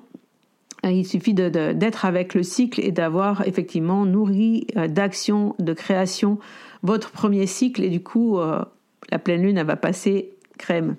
il 0.84 1.06
suffit 1.06 1.34
d'être 1.34 2.04
avec 2.04 2.34
le 2.34 2.42
cycle 2.42 2.80
et 2.80 2.90
d'avoir 2.90 3.46
effectivement 3.46 4.04
nourri 4.04 4.66
d'action, 4.88 5.54
de 5.58 5.72
création 5.72 6.38
votre 6.82 7.12
premier 7.12 7.46
cycle 7.46 7.84
et 7.84 7.88
du 7.88 8.02
coup, 8.02 8.38
la 8.38 9.18
pleine 9.18 9.42
lune, 9.42 9.58
elle 9.58 9.66
va 9.66 9.76
passer 9.76 10.30
crème. 10.58 10.96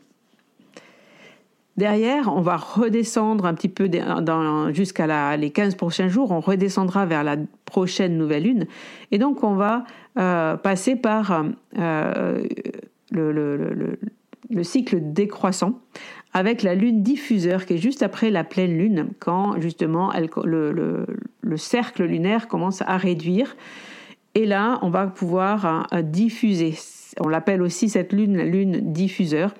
Derrière, 1.75 2.31
on 2.31 2.41
va 2.41 2.55
redescendre 2.55 3.45
un 3.45 3.55
petit 3.55 3.69
peu 3.69 3.89
jusqu'à 4.73 5.37
les 5.37 5.49
15 5.49 5.73
prochains 5.75 6.07
jours, 6.07 6.31
on 6.31 6.39
redescendra 6.39 7.07
vers 7.07 7.23
la 7.23 7.35
prochaine 7.65 8.15
nouvelle 8.15 8.43
lune. 8.43 8.67
Et 9.11 9.17
donc, 9.17 9.43
on 9.43 9.55
va 9.55 9.83
euh, 10.19 10.55
passer 10.55 10.95
par 10.95 11.43
euh, 11.79 12.43
le, 13.11 13.97
cycle 14.61 14.99
décroissant 15.01 15.79
avec 16.33 16.63
la 16.63 16.75
lune 16.75 17.03
diffuseur 17.03 17.65
qui 17.65 17.73
est 17.73 17.77
juste 17.77 18.03
après 18.03 18.31
la 18.31 18.43
pleine 18.43 18.75
lune, 18.77 19.09
quand 19.19 19.61
justement 19.61 20.11
le, 20.43 21.05
cercle 21.57 22.03
lunaire 22.03 22.47
commence 22.47 22.81
à 22.81 22.97
réduire. 22.97 23.55
Et 24.35 24.45
là, 24.45 24.79
on 24.81 24.89
va 24.89 25.05
pouvoir 25.07 25.87
euh, 25.93 26.01
diffuser. 26.01 26.73
On 27.19 27.27
l'appelle 27.27 27.61
aussi 27.61 27.89
cette 27.89 28.11
lune 28.11 28.35
la 28.35 28.45
lune 28.45 28.91
diffuseur. 28.91 29.53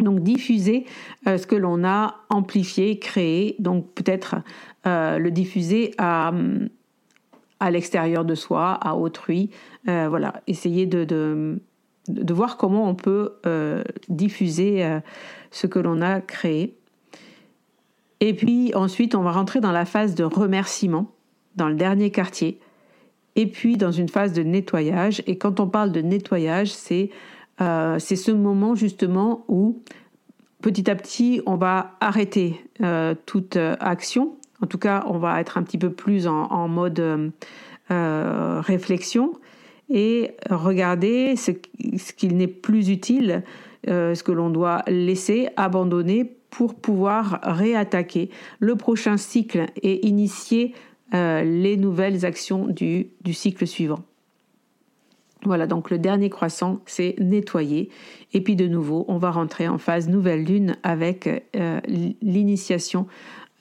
Donc 0.00 0.20
diffuser 0.24 0.86
euh, 1.28 1.38
ce 1.38 1.46
que 1.46 1.54
l'on 1.54 1.84
a 1.84 2.16
amplifié, 2.30 2.98
créé, 2.98 3.54
donc 3.60 3.94
peut-être 3.94 4.34
euh, 4.88 5.18
le 5.18 5.30
diffuser 5.30 5.92
à, 5.98 6.32
l'extérieur 7.70 8.24
de 8.24 8.34
soi, 8.34 8.72
à 8.72 8.96
autrui. 8.96 9.50
Voilà, 9.86 10.42
essayer 10.46 10.84
de, 10.86 11.60
de, 12.08 12.34
voir 12.34 12.56
comment 12.56 12.88
on 12.88 12.94
peut 12.94 13.32
diffuser 14.08 15.00
ce 15.50 15.66
que 15.66 15.78
l'on 15.78 16.02
a 16.02 16.20
créé. 16.20 16.76
Et 18.20 18.34
puis 18.34 18.74
ensuite, 18.74 19.14
on 19.14 19.22
va 19.22 19.32
rentrer 19.32 19.60
dans 19.60 19.72
la 19.72 19.84
phase 19.84 20.14
de 20.14 20.24
remerciement, 20.24 21.10
dans 21.56 21.68
le 21.68 21.74
dernier 21.74 22.10
quartier, 22.10 22.58
et 23.36 23.46
puis 23.46 23.76
dans 23.76 23.90
une 23.90 24.08
phase 24.08 24.32
de 24.32 24.42
nettoyage. 24.42 25.22
Et 25.26 25.36
quand 25.38 25.60
on 25.60 25.68
parle 25.68 25.92
de 25.92 26.00
nettoyage, 26.00 26.72
c'est 26.72 27.10
euh, 27.60 27.98
ce 27.98 28.30
moment 28.30 28.74
justement 28.74 29.44
où 29.48 29.82
petit 30.62 30.90
à 30.90 30.94
petit 30.94 31.40
on 31.46 31.56
va 31.56 31.92
arrêter 32.00 32.64
euh, 32.82 33.14
toute 33.26 33.56
euh, 33.56 33.76
action. 33.80 34.36
En 34.62 34.66
tout 34.66 34.78
cas, 34.78 35.04
on 35.06 35.18
va 35.18 35.40
être 35.40 35.58
un 35.58 35.62
petit 35.62 35.78
peu 35.78 35.90
plus 35.90 36.26
en, 36.26 36.68
mode 36.68 37.32
réflexion 37.90 39.32
et 39.90 40.32
regarder 40.50 41.36
ce, 41.36 41.52
ce 41.96 42.12
qu'il 42.12 42.36
n'est 42.36 42.46
plus 42.46 42.88
utile, 42.88 43.42
ce 43.86 44.22
que 44.22 44.32
l'on 44.32 44.48
doit 44.48 44.82
laisser, 44.86 45.48
abandonner 45.56 46.24
pour 46.48 46.74
pouvoir 46.74 47.38
réattaquer 47.42 48.30
le 48.60 48.76
prochain 48.76 49.18
cycle 49.18 49.66
et 49.82 50.06
initier 50.06 50.72
les 51.12 51.76
nouvelles 51.76 52.24
actions 52.24 52.66
du 52.66 53.34
cycle 53.34 53.66
suivant. 53.66 54.00
Voilà, 55.44 55.66
donc 55.66 55.90
le 55.90 55.98
dernier 55.98 56.30
croissant, 56.30 56.80
c'est 56.86 57.16
nettoyer. 57.18 57.90
Et 58.32 58.40
puis 58.40 58.56
de 58.56 58.66
nouveau, 58.66 59.04
on 59.08 59.18
va 59.18 59.30
rentrer 59.30 59.68
en 59.68 59.78
phase 59.78 60.08
nouvelle 60.08 60.44
lune 60.44 60.76
avec 60.82 61.28
euh, 61.54 61.80
l'initiation 62.22 63.06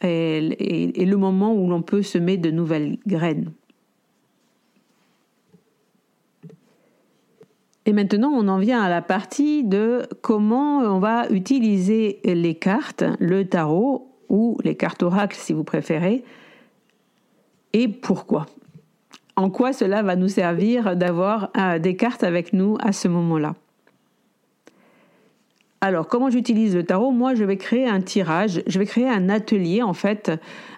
et, 0.01 1.05
le 1.05 1.15
moment 1.15 1.53
où 1.53 1.69
l'on 1.69 1.81
peut 1.81 2.01
semer 2.01 2.37
de 2.37 2.51
nouvelles 2.51 2.97
graines. 3.07 3.51
Et 7.85 7.93
maintenant, 7.93 8.31
on 8.31 8.47
en 8.47 8.59
vient 8.59 8.81
à 8.81 8.89
la 8.89 9.01
partie 9.01 9.63
de 9.63 10.03
comment 10.21 10.79
on 10.79 10.99
va 10.99 11.29
utiliser 11.29 12.19
les 12.23 12.55
cartes, 12.55 13.03
le 13.19 13.45
tarot 13.45 14.09
ou 14.29 14.57
les 14.63 14.75
cartes 14.75 15.03
oracles 15.03 15.37
si 15.37 15.53
vous 15.53 15.63
préférez, 15.63 16.23
et 17.73 17.87
pourquoi 17.87 18.45
en 19.35 19.49
quoi 19.49 19.73
cela 19.73 20.03
va 20.03 20.15
nous 20.15 20.27
servir 20.27 20.95
d'avoir 20.95 21.49
euh, 21.57 21.79
des 21.79 21.95
cartes 21.95 22.23
avec 22.23 22.53
nous 22.53 22.77
à 22.79 22.91
ce 22.91 23.07
moment-là. 23.07 23.55
Alors, 25.81 26.07
comment 26.07 26.29
j'utilise 26.29 26.75
le 26.75 26.83
tarot? 26.83 27.11
Moi, 27.11 27.35
je 27.35 27.43
vais 27.43 27.57
créer 27.57 27.87
un 27.87 27.99
tirage, 27.99 28.63
je 28.67 28.79
vais 28.79 28.85
créer 28.85 29.09
un 29.09 29.27
atelier, 29.29 29.81
en 29.81 29.93
fait, 29.93 30.31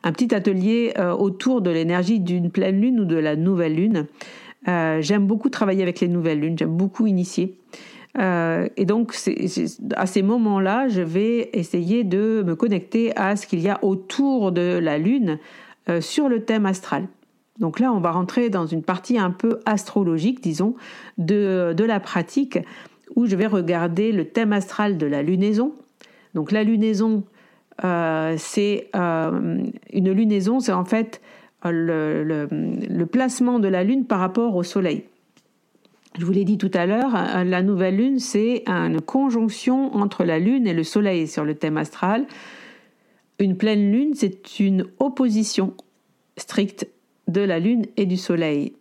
un 0.03 0.11
petit 0.11 0.33
atelier 0.33 0.93
euh, 0.97 1.13
autour 1.13 1.61
de 1.61 1.69
l'énergie 1.69 2.19
d'une 2.19 2.49
pleine 2.49 2.81
lune 2.81 3.01
ou 3.01 3.05
de 3.05 3.17
la 3.17 3.35
nouvelle 3.35 3.75
lune. 3.75 4.07
Euh, 4.67 5.01
j'aime 5.01 5.27
beaucoup 5.27 5.49
travailler 5.49 5.83
avec 5.83 5.99
les 5.99 6.07
nouvelles 6.07 6.39
lunes, 6.39 6.57
j'aime 6.57 6.75
beaucoup 6.75 7.07
initier. 7.07 7.57
et 8.17 8.85
donc, 8.85 9.13
à 9.95 10.05
ces 10.05 10.21
moments-là, 10.21 10.87
je 10.87 11.01
vais 11.01 11.49
essayer 11.51 12.05
de 12.05 12.43
me 12.45 12.55
connecter 12.55 13.15
à 13.17 13.35
ce 13.35 13.45
qu'il 13.45 13.59
y 13.59 13.67
a 13.67 13.83
autour 13.83 14.53
de 14.53 14.79
la 14.81 14.97
lune 14.97 15.37
sur 15.99 16.29
le 16.29 16.45
thème 16.45 16.65
astral. 16.65 17.07
Donc 17.59 17.79
là, 17.79 17.93
on 17.93 17.99
va 17.99 18.11
rentrer 18.11 18.49
dans 18.49 18.65
une 18.65 18.83
partie 18.83 19.17
un 19.17 19.31
peu 19.31 19.59
astrologique, 19.65 20.41
disons, 20.41 20.75
de, 21.17 21.75
la 21.77 21.99
pratique, 21.99 22.59
où 23.15 23.25
je 23.25 23.35
vais 23.35 23.47
regarder 23.47 24.11
le 24.11 24.25
thème 24.25 24.51
astral 24.51 24.97
de 24.97 25.05
la 25.05 25.21
lunaison. 25.21 25.73
Donc 26.33 26.51
la 26.51 26.63
lunaison, 26.63 27.23
euh, 27.83 28.35
c'est 28.37 28.89
euh, 28.95 29.63
une 29.93 30.11
lunaison, 30.11 30.59
c'est 30.59 30.73
en 30.73 30.83
fait 30.83 31.21
le, 31.71 32.23
le, 32.23 33.05
placement 33.05 33.59
de 33.59 33.67
la 33.67 33.83
lune 33.83 34.05
par 34.05 34.19
rapport 34.19 34.55
au 34.55 34.63
soleil. 34.63 35.03
Je 36.17 36.25
vous 36.25 36.31
l'ai 36.31 36.45
dit 36.45 36.57
tout 36.57 36.71
à 36.73 36.85
l'heure, 36.85 37.11
la 37.43 37.61
nouvelle 37.61 37.97
lune, 37.97 38.19
c'est 38.19 38.63
une 38.67 39.01
conjonction 39.01 39.93
entre 39.95 40.23
la 40.23 40.39
lune 40.39 40.65
et 40.65 40.73
le 40.73 40.83
soleil 40.83 41.27
sur 41.27 41.43
le 41.43 41.55
thème 41.55 41.77
astral. 41.77 42.25
Une 43.39 43.57
pleine 43.57 43.91
lune, 43.91 44.13
c'est 44.13 44.59
une 44.59 44.85
opposition 44.99 45.73
stricte 46.37 46.87
de 47.27 47.41
la 47.41 47.59
Lune 47.59 47.85
et 47.97 48.05
du 48.05 48.17
Soleil. 48.17 48.73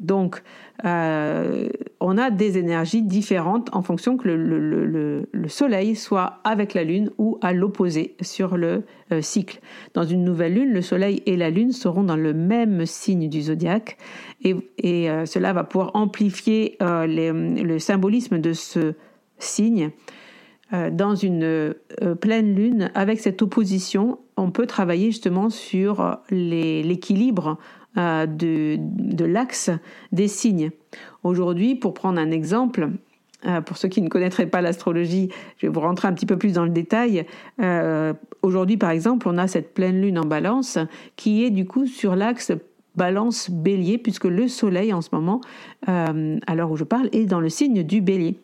Donc, 0.00 0.42
euh, 0.84 1.68
on 2.00 2.18
a 2.18 2.30
des 2.30 2.58
énergies 2.58 3.02
différentes 3.02 3.68
en 3.72 3.82
fonction 3.82 4.16
que 4.16 4.28
le, 4.28 5.48
Soleil 5.48 5.94
soit 5.94 6.40
avec 6.44 6.74
la 6.74 6.82
Lune 6.82 7.10
ou 7.18 7.38
à 7.40 7.52
l'opposé 7.52 8.16
sur 8.20 8.56
le 8.56 8.82
euh, 9.12 9.20
cycle. 9.20 9.60
Dans 9.94 10.04
une 10.04 10.24
nouvelle 10.24 10.54
Lune, 10.54 10.72
le 10.72 10.82
Soleil 10.82 11.22
et 11.26 11.36
la 11.36 11.50
Lune 11.50 11.72
seront 11.72 12.02
dans 12.02 12.16
le 12.16 12.32
même 12.32 12.86
signe 12.86 13.28
du 13.28 13.42
zodiaque 13.42 13.98
et, 14.42 14.54
euh, 15.10 15.26
cela 15.26 15.52
va 15.52 15.64
pouvoir 15.64 15.92
amplifier 15.94 16.76
le 16.80 17.78
symbolisme 17.78 18.38
de 18.38 18.52
ce 18.52 18.94
signe. 19.38 19.90
Dans 20.92 21.14
une 21.14 21.74
pleine 22.22 22.54
lune, 22.54 22.90
avec 22.94 23.20
cette 23.20 23.42
opposition, 23.42 24.20
on 24.38 24.50
peut 24.50 24.64
travailler 24.64 25.10
justement 25.10 25.50
sur 25.50 26.16
l'équilibre 26.30 27.58
euh, 27.96 28.26
de, 28.26 29.24
l'axe 29.24 29.70
des 30.12 30.28
signes. 30.28 30.70
Aujourd'hui, 31.22 31.74
pour 31.74 31.94
prendre 31.94 32.20
un 32.20 32.30
exemple, 32.30 32.90
pour 33.66 33.76
ceux 33.76 33.88
qui 33.88 34.02
ne 34.02 34.08
connaîtraient 34.08 34.46
pas 34.46 34.60
l'astrologie, 34.60 35.28
je 35.56 35.66
vais 35.66 35.72
vous 35.72 35.80
rentrer 35.80 36.06
un 36.06 36.12
petit 36.12 36.26
peu 36.26 36.36
plus 36.36 36.52
dans 36.52 36.64
le 36.64 36.70
détail. 36.70 37.26
Aujourd'hui, 38.42 38.76
par 38.76 38.90
exemple, 38.90 39.26
on 39.28 39.36
a 39.36 39.48
cette 39.48 39.74
pleine 39.74 40.00
lune 40.00 40.16
en 40.16 40.24
balance 40.24 40.78
qui 41.16 41.44
est 41.44 41.50
du 41.50 41.64
coup 41.64 41.86
sur 41.86 42.14
l'axe 42.14 42.52
balance 42.94 43.50
bélier, 43.50 43.98
puisque 43.98 44.26
le 44.26 44.46
soleil 44.46 44.92
en 44.92 45.00
ce 45.00 45.08
moment, 45.12 45.40
à 45.86 46.54
l'heure 46.54 46.70
où 46.70 46.76
je 46.76 46.84
parle, 46.84 47.08
est 47.10 47.26
dans 47.26 47.40
le 47.40 47.48
signe 47.48 47.82
du 47.82 48.00
bélier. 48.00 48.38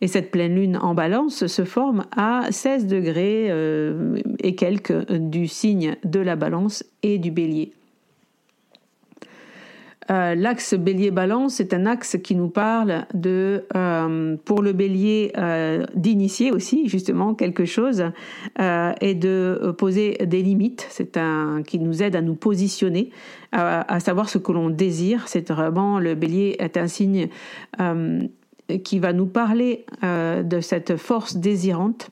Et 0.00 0.08
cette 0.08 0.30
pleine 0.30 0.54
lune 0.54 0.76
en 0.76 0.94
balance 0.94 1.46
se 1.46 1.64
forme 1.64 2.04
à 2.16 2.46
16 2.50 2.86
degrés 2.86 3.46
euh, 3.50 4.16
et 4.40 4.54
quelques 4.54 5.12
du 5.12 5.48
signe 5.48 5.96
de 6.04 6.20
la 6.20 6.36
balance 6.36 6.84
et 7.02 7.18
du 7.18 7.30
bélier. 7.30 7.72
Euh, 10.10 10.34
l'axe 10.34 10.74
bélier-balance 10.74 11.60
est 11.60 11.72
un 11.72 11.86
axe 11.86 12.16
qui 12.22 12.34
nous 12.34 12.48
parle 12.48 13.06
de, 13.14 13.64
euh, 13.74 14.36
pour 14.44 14.62
le 14.62 14.72
bélier, 14.72 15.32
d'initier 15.94 16.52
aussi 16.52 16.88
justement 16.88 17.34
quelque 17.34 17.64
chose 17.64 18.04
et 18.58 19.14
de 19.14 19.74
poser 19.76 20.18
des 20.26 20.42
limites. 20.42 20.86
C'est 20.90 21.16
un 21.16 21.62
qui 21.66 21.78
nous 21.78 22.02
aide 22.02 22.16
à 22.16 22.22
nous 22.22 22.34
positionner, 22.34 23.10
à, 23.52 23.92
à 23.92 24.00
savoir 24.00 24.28
ce 24.28 24.38
que 24.38 24.52
l'on 24.52 24.70
désire. 24.70 25.28
C'est 25.28 25.50
vraiment 25.50 25.98
le 25.98 26.14
bélier 26.14 26.56
est 26.58 26.76
un 26.76 26.88
signe 26.88 27.28
qui 28.82 28.98
va 28.98 29.12
nous 29.12 29.26
parler 29.26 29.84
euh, 30.02 30.42
de 30.42 30.60
cette 30.60 30.96
force 30.96 31.36
désirante. 31.36 32.10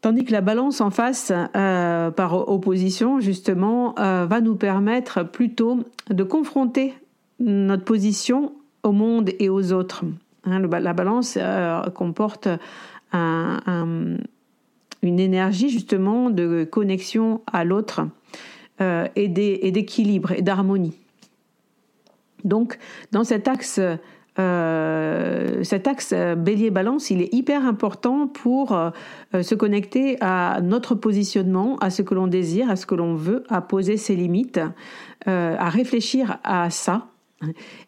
Tandis 0.00 0.24
que 0.24 0.32
la 0.32 0.40
balance 0.40 0.80
en 0.80 0.90
face, 0.90 1.32
euh, 1.56 2.10
par 2.12 2.48
opposition, 2.48 3.18
justement, 3.20 3.98
euh, 3.98 4.26
va 4.26 4.40
nous 4.40 4.54
permettre 4.54 5.24
plutôt 5.24 5.80
de 6.08 6.22
confronter 6.22 6.94
notre 7.40 7.84
position 7.84 8.52
au 8.84 8.92
monde 8.92 9.30
et 9.40 9.48
aux 9.48 9.72
autres. 9.72 10.04
Hein, 10.44 10.60
la 10.60 10.92
balance 10.92 11.36
comporte 11.94 12.48
une 13.12 14.18
énergie 15.02 15.68
justement 15.68 16.30
de 16.30 16.64
connexion 16.64 17.40
à 17.52 17.64
l'autre 17.64 18.06
et 18.80 19.28
d'équilibre 19.28 20.32
et 20.32 20.42
d'harmonie. 20.42 20.96
Donc, 22.44 22.78
dans 23.12 23.24
cet 23.24 23.48
axe 23.48 23.80
euh, 24.38 25.64
cet 25.64 25.88
axe 25.88 26.14
bélier-balance, 26.36 27.10
il 27.10 27.22
est 27.22 27.34
hyper 27.34 27.64
important 27.66 28.28
pour 28.28 28.72
euh, 28.72 28.90
se 29.42 29.54
connecter 29.54 30.16
à 30.20 30.60
notre 30.62 30.94
positionnement, 30.94 31.76
à 31.78 31.90
ce 31.90 32.02
que 32.02 32.14
l'on 32.14 32.28
désire, 32.28 32.70
à 32.70 32.76
ce 32.76 32.86
que 32.86 32.94
l'on 32.94 33.14
veut, 33.14 33.44
à 33.48 33.60
poser 33.60 33.96
ses 33.96 34.14
limites, 34.14 34.60
euh, 35.26 35.56
à 35.58 35.68
réfléchir 35.68 36.38
à 36.44 36.70
ça 36.70 37.08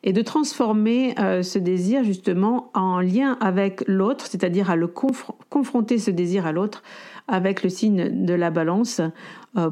et 0.05 0.13
de 0.13 0.23
transformer 0.23 1.17
ce 1.43 1.59
désir 1.59 2.05
justement 2.05 2.71
en 2.73 3.01
lien 3.01 3.37
avec 3.41 3.83
l'autre, 3.89 4.27
c'est-à-dire 4.29 4.71
à 4.71 4.77
le 4.77 4.87
confronter 4.87 5.99
ce 5.99 6.13
désir 6.13 6.47
à 6.47 6.53
l'autre 6.53 6.85
avec 7.27 7.65
le 7.65 7.69
signe 7.69 8.25
de 8.25 8.35
la 8.35 8.53
balance 8.53 9.01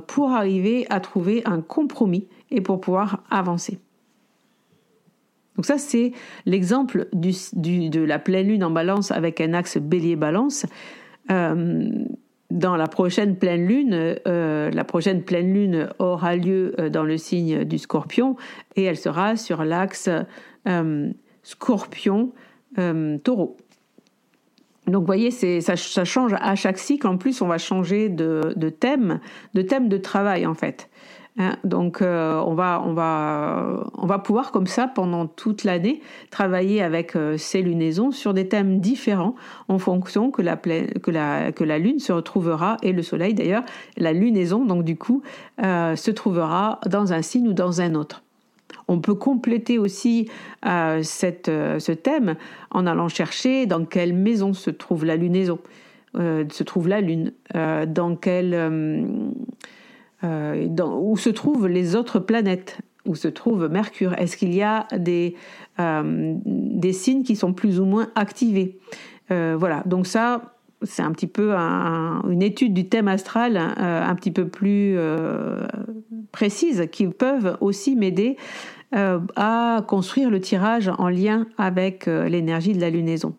pour 0.08 0.32
arriver 0.32 0.84
à 0.90 0.98
trouver 0.98 1.42
un 1.44 1.60
compromis 1.60 2.26
et 2.50 2.60
pour 2.60 2.80
pouvoir 2.80 3.22
avancer. 3.30 3.78
Donc 5.58 5.66
ça, 5.66 5.76
c'est 5.76 6.12
l'exemple 6.46 7.08
de 7.12 8.00
la 8.00 8.18
pleine 8.20 8.46
lune 8.46 8.62
en 8.62 8.70
balance 8.70 9.10
avec 9.10 9.40
un 9.40 9.54
axe 9.54 9.76
bélier-balance. 9.76 10.66
Euh, 11.32 11.90
dans 12.52 12.76
la 12.76 12.86
prochaine 12.86 13.34
pleine 13.36 13.66
lune, 13.66 14.20
euh, 14.28 14.70
la 14.70 14.84
prochaine 14.84 15.24
pleine 15.24 15.52
lune 15.52 15.88
aura 15.98 16.36
lieu 16.36 16.76
euh, 16.78 16.90
dans 16.90 17.02
le 17.02 17.18
signe 17.18 17.64
du 17.64 17.78
scorpion 17.78 18.36
et 18.76 18.84
elle 18.84 18.96
sera 18.96 19.34
sur 19.36 19.64
l'axe 19.64 20.08
scorpion-taureau. 21.42 23.56
Donc 24.86 25.00
vous 25.00 25.06
voyez, 25.06 25.32
ça, 25.32 25.74
change 25.74 26.36
à 26.40 26.54
chaque 26.54 26.78
cycle. 26.78 27.08
En 27.08 27.16
plus, 27.16 27.42
on 27.42 27.48
va 27.48 27.58
changer 27.58 28.08
de 28.08 28.68
thème, 28.68 29.18
de 29.54 29.62
thème 29.62 29.88
de 29.88 29.96
travail 29.96 30.46
en 30.46 30.54
fait. 30.54 30.88
Hein, 31.40 31.56
donc 31.62 32.02
euh, 32.02 32.42
on, 32.44 32.54
va, 32.54 32.82
on, 32.84 32.94
va, 32.94 33.84
on 33.96 34.06
va 34.06 34.18
pouvoir 34.18 34.50
comme 34.50 34.66
ça 34.66 34.88
pendant 34.88 35.28
toute 35.28 35.62
l'année 35.62 36.00
travailler 36.30 36.82
avec 36.82 37.14
euh, 37.14 37.36
ces 37.38 37.62
lunaisons 37.62 38.10
sur 38.10 38.34
des 38.34 38.48
thèmes 38.48 38.80
différents 38.80 39.36
en 39.68 39.78
fonction 39.78 40.32
que 40.32 40.42
la, 40.42 40.56
que, 40.56 41.10
la, 41.12 41.52
que 41.52 41.62
la 41.62 41.78
Lune 41.78 42.00
se 42.00 42.12
retrouvera, 42.12 42.76
et 42.82 42.92
le 42.92 43.02
Soleil 43.02 43.34
d'ailleurs, 43.34 43.62
la 43.96 44.12
lunaison 44.12 44.64
donc 44.64 44.82
du 44.82 44.96
coup 44.96 45.22
euh, 45.62 45.94
se 45.94 46.10
trouvera 46.10 46.80
dans 46.90 47.12
un 47.12 47.22
signe 47.22 47.46
ou 47.46 47.52
dans 47.52 47.80
un 47.80 47.94
autre. 47.94 48.24
On 48.88 48.98
peut 49.00 49.14
compléter 49.14 49.78
aussi 49.78 50.30
cette, 51.02 51.46
ce 51.46 51.92
thème 51.92 52.36
en 52.70 52.86
allant 52.86 53.08
chercher 53.08 53.66
dans 53.66 53.84
quelle 53.84 54.14
maison 54.14 54.54
se 54.54 54.70
trouve 54.70 55.04
la 55.04 55.16
lunaison, 55.16 55.58
se 56.14 56.62
trouve 56.62 56.88
la 56.88 57.02
Lune, 57.02 57.32
dans 57.54 58.16
quelle 58.16 58.54
euh, 60.24 60.66
où 61.00 61.16
se 61.16 61.30
trouvent 61.30 61.68
les 61.68 61.94
autres 61.94 62.18
planètes, 62.18 62.78
où 63.06 63.14
se 63.14 63.28
trouve 63.28 63.68
Mercure. 63.68 64.14
Est-ce 64.14 64.36
qu'il 64.36 64.54
y 64.54 64.62
a 64.62 64.86
des, 64.96 65.36
euh, 65.78 66.34
signes 66.92 67.22
qui 67.22 67.36
sont 67.36 67.52
plus 67.52 67.78
ou 67.80 67.84
moins 67.84 68.08
activés? 68.14 68.78
Euh, 69.30 69.56
Voilà, 69.58 69.82
donc 69.86 70.06
ça, 70.06 70.56
c'est 70.82 71.02
un 71.02 71.12
petit 71.12 71.26
peu 71.26 71.52
une 71.54 72.42
étude 72.42 72.74
du 72.74 72.88
thème 72.88 73.08
astral 73.08 73.56
un 73.56 74.14
petit 74.14 74.30
peu 74.30 74.46
plus 74.46 74.96
précise 76.30 76.86
qui 76.92 77.08
peuvent 77.08 77.56
aussi 77.60 77.96
m'aider 77.96 78.36
à 78.92 79.84
construire 79.88 80.30
le 80.30 80.40
tirage 80.40 80.88
en 80.98 81.08
lien 81.08 81.46
avec 81.58 82.06
l'énergie 82.06 82.74
de 82.74 82.80
la 82.80 82.90
lunaison. 82.90 83.34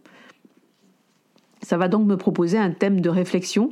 Ça 1.69 1.77
va 1.77 1.87
donc 1.87 2.07
me 2.07 2.17
proposer 2.17 2.57
un 2.57 2.71
thème 2.71 2.99
de 2.99 3.11
réflexion 3.11 3.69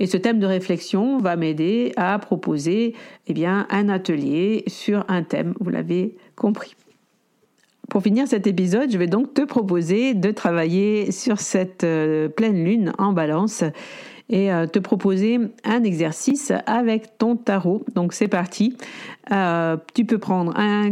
et 0.00 0.06
ce 0.06 0.18
thème 0.18 0.38
de 0.38 0.44
réflexion 0.44 1.16
va 1.16 1.34
m'aider 1.34 1.94
à 1.96 2.18
proposer 2.18 2.94
eh 3.26 3.32
bien, 3.32 3.66
un 3.70 3.88
atelier 3.88 4.64
sur 4.66 5.02
un 5.08 5.22
thème, 5.22 5.54
vous 5.58 5.70
l'avez 5.70 6.14
compris. 6.36 6.76
Pour 7.88 8.02
finir 8.02 8.28
cet 8.28 8.46
épisode, 8.46 8.90
je 8.90 8.98
vais 8.98 9.06
donc 9.06 9.32
te 9.32 9.40
proposer 9.46 10.12
de 10.12 10.30
travailler 10.30 11.10
sur 11.10 11.40
cette 11.40 11.84
euh, 11.84 12.28
pleine 12.28 12.62
lune 12.62 12.92
en 12.98 13.14
balance 13.14 13.64
et 14.28 14.52
euh, 14.52 14.66
te 14.66 14.78
proposer 14.78 15.38
un 15.64 15.82
exercice 15.84 16.52
avec 16.66 17.16
ton 17.16 17.34
tarot. 17.36 17.82
Donc 17.94 18.12
c'est 18.12 18.28
parti. 18.28 18.76
Euh, 19.32 19.78
tu 19.94 20.04
peux 20.04 20.18
prendre 20.18 20.52
un 20.54 20.90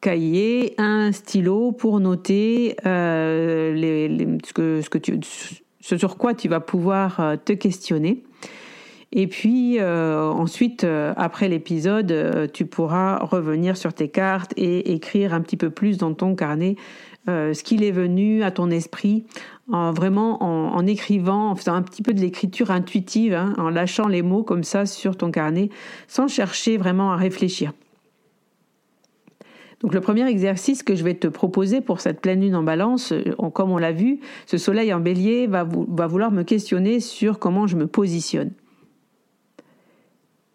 cahier, 0.00 0.72
un 0.78 1.12
stylo 1.12 1.70
pour 1.70 2.00
noter 2.00 2.76
ce, 2.82 4.52
que, 4.54 4.80
ce 4.80 4.88
que 4.88 4.96
tu 4.96 5.20
ce 5.82 5.98
sur 5.98 6.16
quoi 6.16 6.32
tu 6.32 6.48
vas 6.48 6.60
pouvoir 6.60 7.20
euh, 7.20 7.36
te 7.36 7.52
questionner. 7.52 8.22
Et 9.14 9.26
puis 9.26 9.78
euh, 9.78 10.22
ensuite, 10.30 10.84
euh, 10.84 11.12
après 11.18 11.48
l'épisode, 11.48 12.50
tu 12.54 12.64
pourras 12.64 13.18
revenir 13.18 13.76
sur 13.76 13.92
tes 13.92 14.08
cartes 14.08 14.54
et 14.56 14.94
écrire 14.94 15.34
un 15.34 15.42
petit 15.42 15.58
peu 15.58 15.68
plus 15.68 15.98
dans 15.98 16.14
ton 16.14 16.34
carnet 16.34 16.76
ce 17.28 17.62
qu'il 17.62 17.84
est 17.84 17.92
venu 17.92 18.42
à 18.42 18.50
ton 18.50 18.68
esprit, 18.68 19.22
en, 19.70 19.92
vraiment 19.92 20.42
en, 20.42 20.84
écrivant, 20.88 21.50
en 21.50 21.54
faisant 21.54 21.74
un 21.74 21.82
petit 21.82 22.02
peu 22.02 22.12
de 22.14 22.20
l'écriture 22.20 22.72
intuitive, 22.72 23.32
hein, 23.34 23.54
en 23.58 23.70
lâchant 23.70 24.08
les 24.08 24.22
mots 24.22 24.42
comme 24.42 24.64
ça 24.64 24.86
sur 24.86 25.16
ton 25.16 25.30
carnet, 25.30 25.68
sans 26.08 26.26
chercher 26.26 26.78
vraiment 26.78 27.12
à 27.12 27.16
réfléchir. 27.16 27.70
Donc 29.82 29.94
le 29.94 30.00
premier 30.00 30.26
exercice 30.28 30.82
que 30.82 30.94
je 30.94 31.02
vais 31.02 31.14
te 31.14 31.26
proposer 31.26 31.80
pour 31.80 32.00
cette 32.00 32.20
pleine 32.20 32.40
lune 32.40 32.54
en 32.54 32.62
balance, 32.62 33.12
euh, 33.12 33.32
comme 33.50 33.72
on 33.72 33.78
l'a 33.78 33.92
vu, 33.92 34.20
ce 34.46 34.56
soleil 34.56 34.92
en 34.94 35.00
bélier 35.00 35.46
va, 35.48 35.64
vouloir 35.64 36.30
me 36.30 36.44
questionner 36.44 37.00
sur 37.00 37.38
comment 37.38 37.66
je 37.66 37.76
me 37.76 37.86
positionne. 37.86 38.52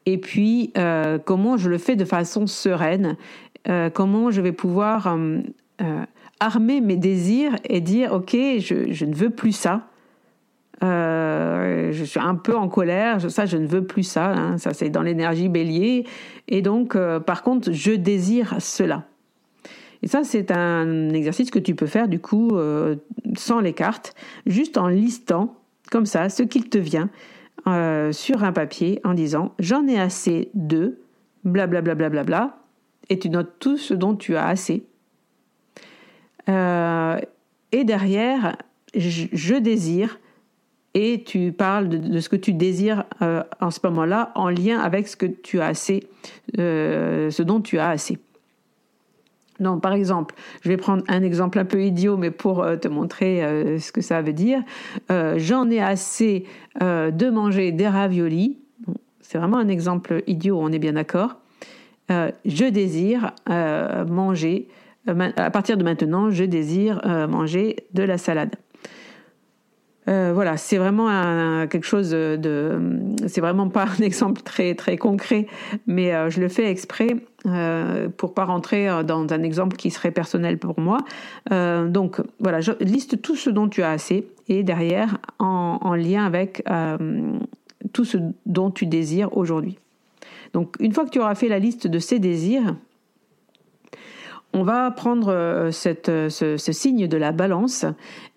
Et 0.06 0.18
puis 0.18 0.72
euh, 0.78 1.20
comment 1.20 1.58
je 1.58 1.70
le 1.70 1.78
fais 1.78 1.98
de 1.98 2.06
façon 2.06 2.48
sereine, 2.48 3.18
euh, 3.68 3.90
comment 3.90 4.32
je 4.32 4.40
vais 4.40 4.54
pouvoir 4.54 5.18
armer 6.40 6.82
mes 6.82 6.96
désirs 6.96 7.56
et 7.66 7.82
dire 7.82 8.14
ok, 8.14 8.32
je, 8.32 9.06
ne 9.06 9.14
veux 9.14 9.30
plus 9.30 9.52
ça. 9.52 9.90
je 10.82 12.04
suis 12.06 12.20
un 12.22 12.36
peu 12.36 12.56
en 12.56 12.70
colère, 12.70 13.30
ça 13.30 13.46
je 13.46 13.58
ne 13.58 13.68
veux 13.68 13.86
plus 13.86 14.04
ça, 14.04 14.32
hein. 14.32 14.58
ça 14.58 14.74
c'est 14.74 14.90
dans 14.90 15.02
l'énergie 15.02 15.50
bélier, 15.50 16.06
et 16.48 16.62
donc 16.62 16.98
par 17.26 17.44
contre 17.44 17.74
je 17.74 17.92
désire 17.92 18.56
cela. 18.60 19.04
Et 20.04 20.08
ça, 20.08 20.24
c'est 20.24 20.52
un 20.52 21.10
exercice 21.10 21.52
que 21.52 21.60
tu 21.60 21.76
peux 21.76 21.88
faire 21.88 22.08
du 22.08 22.20
coup 22.20 22.56
euh, 22.56 22.96
sans 23.36 23.60
les 23.60 23.74
cartes, 23.74 24.14
juste 24.46 24.78
en 24.78 24.88
listant 24.88 25.56
comme 25.92 26.06
ça 26.06 26.30
ce 26.30 26.44
qu'il 26.44 26.70
te 26.70 26.78
vient 26.78 27.10
euh, 27.68 28.12
sur 28.12 28.44
un 28.44 28.52
papier 28.52 29.00
en 29.04 29.14
disant 29.14 29.54
j'en 29.60 29.88
ai 29.88 30.00
assez 30.00 30.50
de 30.54 31.00
blablabla 31.44 31.96
bla, 31.96 32.10
bla, 32.10 32.24
bla, 32.24 32.58
et 33.10 33.18
tu 33.20 33.30
notes 33.30 33.54
tout 33.60 33.78
ce 33.78 33.94
dont 33.94 34.16
tu 34.16 34.36
as 34.36 34.48
assez. 34.48 34.84
Euh, 36.50 37.20
et 37.72 37.84
derrière, 37.84 38.58
je, 38.96 39.56
désire, 39.56 40.20
et 40.94 41.24
tu 41.24 41.52
parles 41.52 41.90
de, 41.90 42.20
ce 42.20 42.30
que 42.30 42.36
tu 42.36 42.54
désires 42.54 43.04
en 43.60 43.72
ce 43.72 43.80
moment-là 43.84 44.32
en 44.36 44.50
lien 44.50 44.80
avec 44.80 45.08
ce 45.08 45.18
que 45.18 45.26
tu 45.26 45.60
as 45.60 45.68
assez, 45.68 46.08
ce 46.58 47.42
dont 47.44 47.62
tu 47.62 47.78
as 47.78 47.90
assez. 47.90 48.18
Donc, 49.60 49.82
par 49.82 49.94
exemple, 49.94 50.36
je 50.62 50.70
vais 50.70 50.78
prendre 50.78 51.04
un 51.08 51.24
exemple 51.24 51.60
un 51.60 51.66
peu 51.66 51.84
idiot, 51.84 52.18
mais 52.18 52.32
pour 52.32 52.64
euh, 52.64 52.76
te 52.76 52.88
montrer 52.88 53.44
euh, 53.44 53.80
ce 53.80 53.92
que 53.92 54.02
ça 54.02 54.22
veut 54.22 54.34
dire. 54.34 54.62
Euh, 55.12 55.36
j'en 55.38 55.70
ai 55.70 55.80
assez 55.80 56.46
de 56.80 57.30
manger 57.32 57.72
des 57.72 57.88
raviolis. 57.88 58.60
c'est 59.22 59.40
vraiment 59.40 59.58
un 59.58 59.68
exemple 59.68 60.22
idiot, 60.28 60.60
on 60.62 60.72
est 60.72 60.78
bien 60.78 60.94
d'accord. 60.94 61.38
je 62.10 62.70
désire 62.70 63.34
manger, 63.48 64.68
à 65.08 65.50
partir 65.50 65.76
de 65.78 65.84
maintenant, 65.84 66.30
je 66.30 66.44
désire 66.44 67.02
manger 67.28 67.78
de 67.94 68.04
la 68.04 68.20
salade. 68.20 68.56
Euh, 70.08 70.32
voilà, 70.34 70.56
c'est 70.58 70.78
vraiment 70.78 71.68
quelque 71.68 71.86
chose 71.86 72.12
de, 72.12 72.80
c'est 73.28 73.42
vraiment 73.42 73.68
pas 73.68 73.86
un 73.86 74.02
exemple 74.02 74.42
très 74.42 74.74
très 74.76 74.98
concret, 74.98 75.48
mais 75.86 76.14
euh, 76.14 76.30
je 76.30 76.40
le 76.40 76.48
fais 76.48 76.70
exprès 76.70 77.18
euh, 77.46 78.08
pour 78.10 78.34
pas 78.34 78.46
rentrer 78.46 78.88
dans 79.04 79.28
un 79.32 79.44
exemple 79.44 79.76
qui 79.76 79.92
serait 79.92 80.12
personnel 80.12 80.58
pour 80.58 80.80
moi. 80.80 81.00
donc 81.50 82.22
voilà, 82.40 82.62
je 82.62 82.72
liste 82.80 83.22
tout 83.22 83.36
ce 83.36 83.50
dont 83.50 83.68
tu 83.68 83.84
as 83.84 83.92
assez 83.92 84.28
et 84.48 84.64
derrière 84.64 85.18
en, 85.40 85.80
en 85.82 85.96
lien 85.96 86.26
avec 86.26 86.64
tout 87.94 88.06
ce 88.06 88.18
dont 88.46 88.72
tu 88.72 88.86
désires 88.86 89.36
aujourd'hui. 89.36 89.78
Donc 90.54 90.76
une 90.80 90.94
fois 90.94 91.06
que 91.06 91.10
tu 91.10 91.20
auras 91.20 91.36
fait 91.36 91.50
la 91.50 91.60
liste 91.60 91.88
de 91.88 92.00
ces 92.00 92.20
désirs, 92.20 92.76
on 94.58 94.64
va 94.64 94.90
prendre 94.92 95.30
euh, 95.30 95.72
euh, 96.10 96.30
ce, 96.30 96.72
signe 96.72 97.08
de 97.08 97.18
la 97.18 97.32
balance 97.32 97.86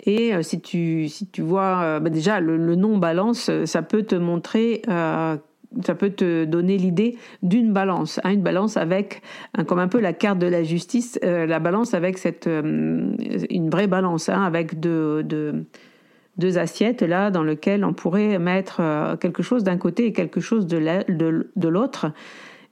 et 0.04 0.34
euh, 0.34 0.42
si 0.42 0.60
tu, 0.60 1.08
si 1.08 1.26
tu 1.26 1.40
vois 1.40 1.98
bah 1.98 2.10
déjà 2.10 2.40
le, 2.40 2.58
nom 2.76 2.98
balance, 2.98 3.50
ça 3.64 3.82
peut 3.82 4.02
te 4.02 4.14
montrer, 4.14 4.82
ça 4.86 5.94
peut 5.98 6.10
te 6.10 6.44
donner 6.44 6.76
l'idée 6.76 7.16
d'une 7.42 7.72
balance, 7.72 8.20
hein, 8.24 8.32
une 8.32 8.42
balance 8.42 8.76
avec, 8.76 9.22
comme 9.66 9.78
un 9.78 9.88
peu 9.88 10.00
la 10.00 10.12
carte 10.12 10.38
de 10.38 10.46
la 10.46 10.62
justice, 10.62 11.18
la 11.22 11.58
balance 11.58 11.94
avec 11.94 12.18
cette, 12.18 12.46
une 12.46 13.70
vraie 13.70 13.86
balance, 13.86 14.28
hein, 14.28 14.42
avec 14.42 14.80
deux, 14.80 15.22
deux, 15.22 16.58
assiettes 16.58 17.02
là 17.02 17.30
dans 17.30 17.42
lesquelles 17.42 17.84
on 17.84 17.92
pourrait 17.92 18.38
mettre 18.38 18.80
quelque 19.20 19.42
chose 19.42 19.64
d'un 19.64 19.76
côté 19.76 20.06
et 20.06 20.12
quelque 20.12 20.40
chose 20.40 20.66
de 20.66 21.68
l'autre. 21.68 22.12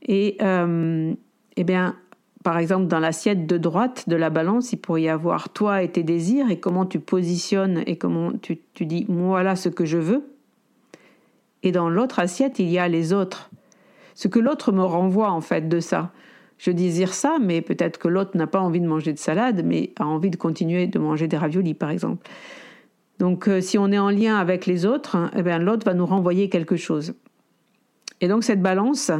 Et 0.03 0.39
eh 0.41 1.65
bien, 1.65 1.97
par 2.45 2.59
exemple, 2.59 2.87
dans 2.87 3.01
l'assiette 3.01 3.47
de 3.47 3.59
droite 3.59 4.09
de 4.09 4.17
la 4.17 4.31
balance, 4.31 4.73
il 4.73 4.77
pourrait 4.79 5.03
y 5.03 5.09
avoir 5.09 5.49
toi 5.49 5.83
et 5.83 5.91
tes 5.91 6.03
désirs 6.03 6.51
et 6.51 6.61
comment 6.61 6.87
tu 6.87 7.01
positionnes 7.01 7.83
et 7.87 7.97
comment 7.97 8.33
tu, 8.41 8.59
dis 8.81 9.07
voilà 9.09 9.57
ce 9.57 9.69
que 9.69 9.85
je 9.85 9.99
veux. 9.99 10.25
Et 11.63 11.73
dans 11.73 11.91
l'autre 11.91 12.21
assiette, 12.21 12.59
il 12.61 12.69
y 12.69 12.79
a 12.79 12.87
les 12.87 13.13
autres. 13.13 13.51
Ce 14.15 14.29
que 14.29 14.39
l'autre 14.39 14.73
me 14.73 14.85
renvoie 14.85 15.31
en 15.31 15.41
fait 15.41 15.69
de 15.69 15.81
ça. 15.81 16.13
Je 16.59 16.71
désire 16.71 17.15
ça, 17.15 17.39
mais 17.41 17.61
peut-être 17.61 17.99
que 17.99 18.09
l'autre 18.09 18.37
n'a 18.37 18.47
pas 18.47 18.61
envie 18.61 18.81
de 18.81 18.87
manger 18.87 19.13
de 19.13 19.19
salade, 19.19 19.63
mais 19.65 19.93
a 19.99 20.07
envie 20.07 20.31
de 20.31 20.37
continuer 20.37 20.87
de 20.87 20.99
manger 20.99 21.29
des 21.29 21.37
raviolis, 21.37 21.75
par 21.75 21.91
exemple. 21.91 22.29
Donc, 23.21 23.49
euh, 23.49 23.61
si 23.61 23.79
on 23.79 23.93
est 23.93 23.99
en 23.99 24.11
lien 24.11 24.37
avec 24.37 24.67
les 24.67 24.85
autres, 24.85 25.17
eh 25.37 25.43
bien, 25.43 25.59
l'autre 25.59 25.85
va 25.85 25.95
nous 25.95 26.07
renvoyer 26.07 26.49
quelque 26.49 26.77
chose. 26.77 27.15
Et 28.21 28.29
donc 28.29 28.45
cette 28.45 28.63
balance, 28.63 29.11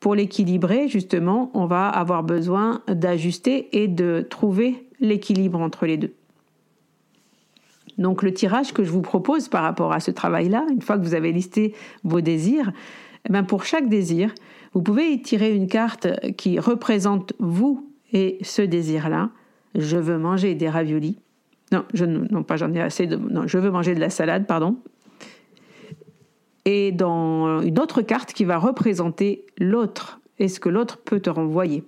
pour 0.00 0.14
l'équilibrer, 0.14 0.88
justement, 0.88 1.50
on 1.54 1.66
va 1.66 1.88
avoir 1.88 2.22
besoin 2.22 2.82
d'ajuster 2.88 3.68
et 3.72 3.88
de 3.88 4.26
trouver 4.28 4.86
l'équilibre 5.00 5.60
entre 5.60 5.86
les 5.86 5.96
deux. 5.96 6.14
Donc 7.98 8.22
le 8.22 8.32
tirage 8.32 8.72
que 8.72 8.84
je 8.84 8.90
vous 8.90 9.02
propose 9.02 9.48
par 9.48 9.62
rapport 9.62 9.92
à 9.92 10.00
ce 10.00 10.10
travail-là, 10.10 10.66
une 10.70 10.82
fois 10.82 10.98
que 10.98 11.02
vous 11.02 11.14
avez 11.14 11.32
listé 11.32 11.74
vos 12.04 12.20
désirs, 12.20 12.72
eh 13.28 13.32
bien 13.32 13.42
pour 13.42 13.64
chaque 13.64 13.88
désir, 13.88 14.34
vous 14.74 14.82
pouvez 14.82 15.10
y 15.10 15.22
tirer 15.22 15.54
une 15.54 15.68
carte 15.68 16.08
qui 16.36 16.58
représente 16.58 17.32
vous 17.38 17.90
et 18.12 18.38
ce 18.42 18.62
désir-là. 18.62 19.30
Je 19.74 19.96
veux 19.96 20.18
manger 20.18 20.54
des 20.54 20.68
raviolis. 20.68 21.18
Non, 21.72 21.84
je, 21.92 22.04
non 22.04 22.42
pas 22.42 22.56
j'en 22.56 22.72
ai 22.72 22.80
assez 22.80 23.06
de. 23.06 23.16
Non, 23.16 23.46
je 23.46 23.58
veux 23.58 23.70
manger 23.70 23.94
de 23.94 24.00
la 24.00 24.10
salade, 24.10 24.46
pardon 24.46 24.76
et 26.66 26.92
dans 26.92 27.62
une 27.62 27.78
autre 27.78 28.02
carte 28.02 28.34
qui 28.34 28.44
va 28.44 28.58
représenter 28.58 29.46
l'autre 29.56 30.20
et 30.38 30.48
ce 30.48 30.60
que 30.60 30.68
l'autre 30.68 30.98
peut 30.98 31.20
te 31.20 31.30
renvoyer? 31.30 31.84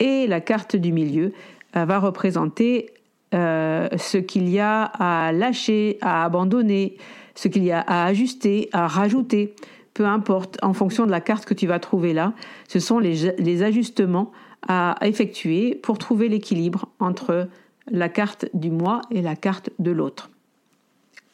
Et 0.00 0.26
la 0.26 0.40
carte 0.40 0.74
du 0.74 0.92
milieu 0.92 1.32
euh, 1.76 1.84
va 1.84 1.98
représenter 1.98 2.90
euh, 3.34 3.88
ce 3.96 4.16
qu'il 4.16 4.48
y 4.48 4.58
a 4.58 4.84
à 4.84 5.30
lâcher, 5.30 5.98
à 6.00 6.24
abandonner, 6.24 6.96
ce 7.34 7.48
qu'il 7.48 7.62
y 7.62 7.70
a 7.70 7.80
à 7.80 8.06
ajuster, 8.06 8.70
à 8.72 8.88
rajouter, 8.88 9.54
peu 9.92 10.06
importe, 10.06 10.56
en 10.62 10.72
fonction 10.72 11.04
de 11.04 11.10
la 11.10 11.20
carte 11.20 11.44
que 11.44 11.54
tu 11.54 11.66
vas 11.66 11.78
trouver 11.78 12.14
là, 12.14 12.32
ce 12.66 12.80
sont 12.80 12.98
les, 12.98 13.32
les 13.38 13.62
ajustements 13.62 14.32
à 14.66 14.96
effectuer 15.02 15.74
pour 15.74 15.98
trouver 15.98 16.28
l'équilibre 16.28 16.88
entre 16.98 17.48
la 17.90 18.08
carte 18.08 18.46
du 18.54 18.70
moi 18.70 19.02
et 19.10 19.20
la 19.20 19.36
carte 19.36 19.70
de 19.78 19.90
l'autre. 19.90 20.30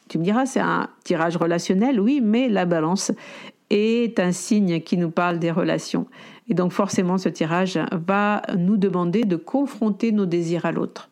Tu 0.08 0.18
me 0.18 0.24
diras, 0.24 0.46
c'est 0.46 0.60
un 0.60 0.88
tirage 1.04 1.36
relationnel, 1.36 2.00
oui, 2.00 2.20
mais 2.22 2.48
la 2.48 2.64
balance 2.64 3.12
est 3.70 4.20
un 4.20 4.32
signe 4.32 4.80
qui 4.80 4.96
nous 4.96 5.10
parle 5.10 5.38
des 5.38 5.50
relations. 5.50 6.06
Et 6.48 6.54
donc 6.54 6.72
forcément, 6.72 7.18
ce 7.18 7.28
tirage 7.28 7.78
va 7.90 8.42
nous 8.56 8.76
demander 8.76 9.24
de 9.24 9.36
confronter 9.36 10.12
nos 10.12 10.26
désirs 10.26 10.64
à 10.64 10.72
l'autre. 10.72 11.10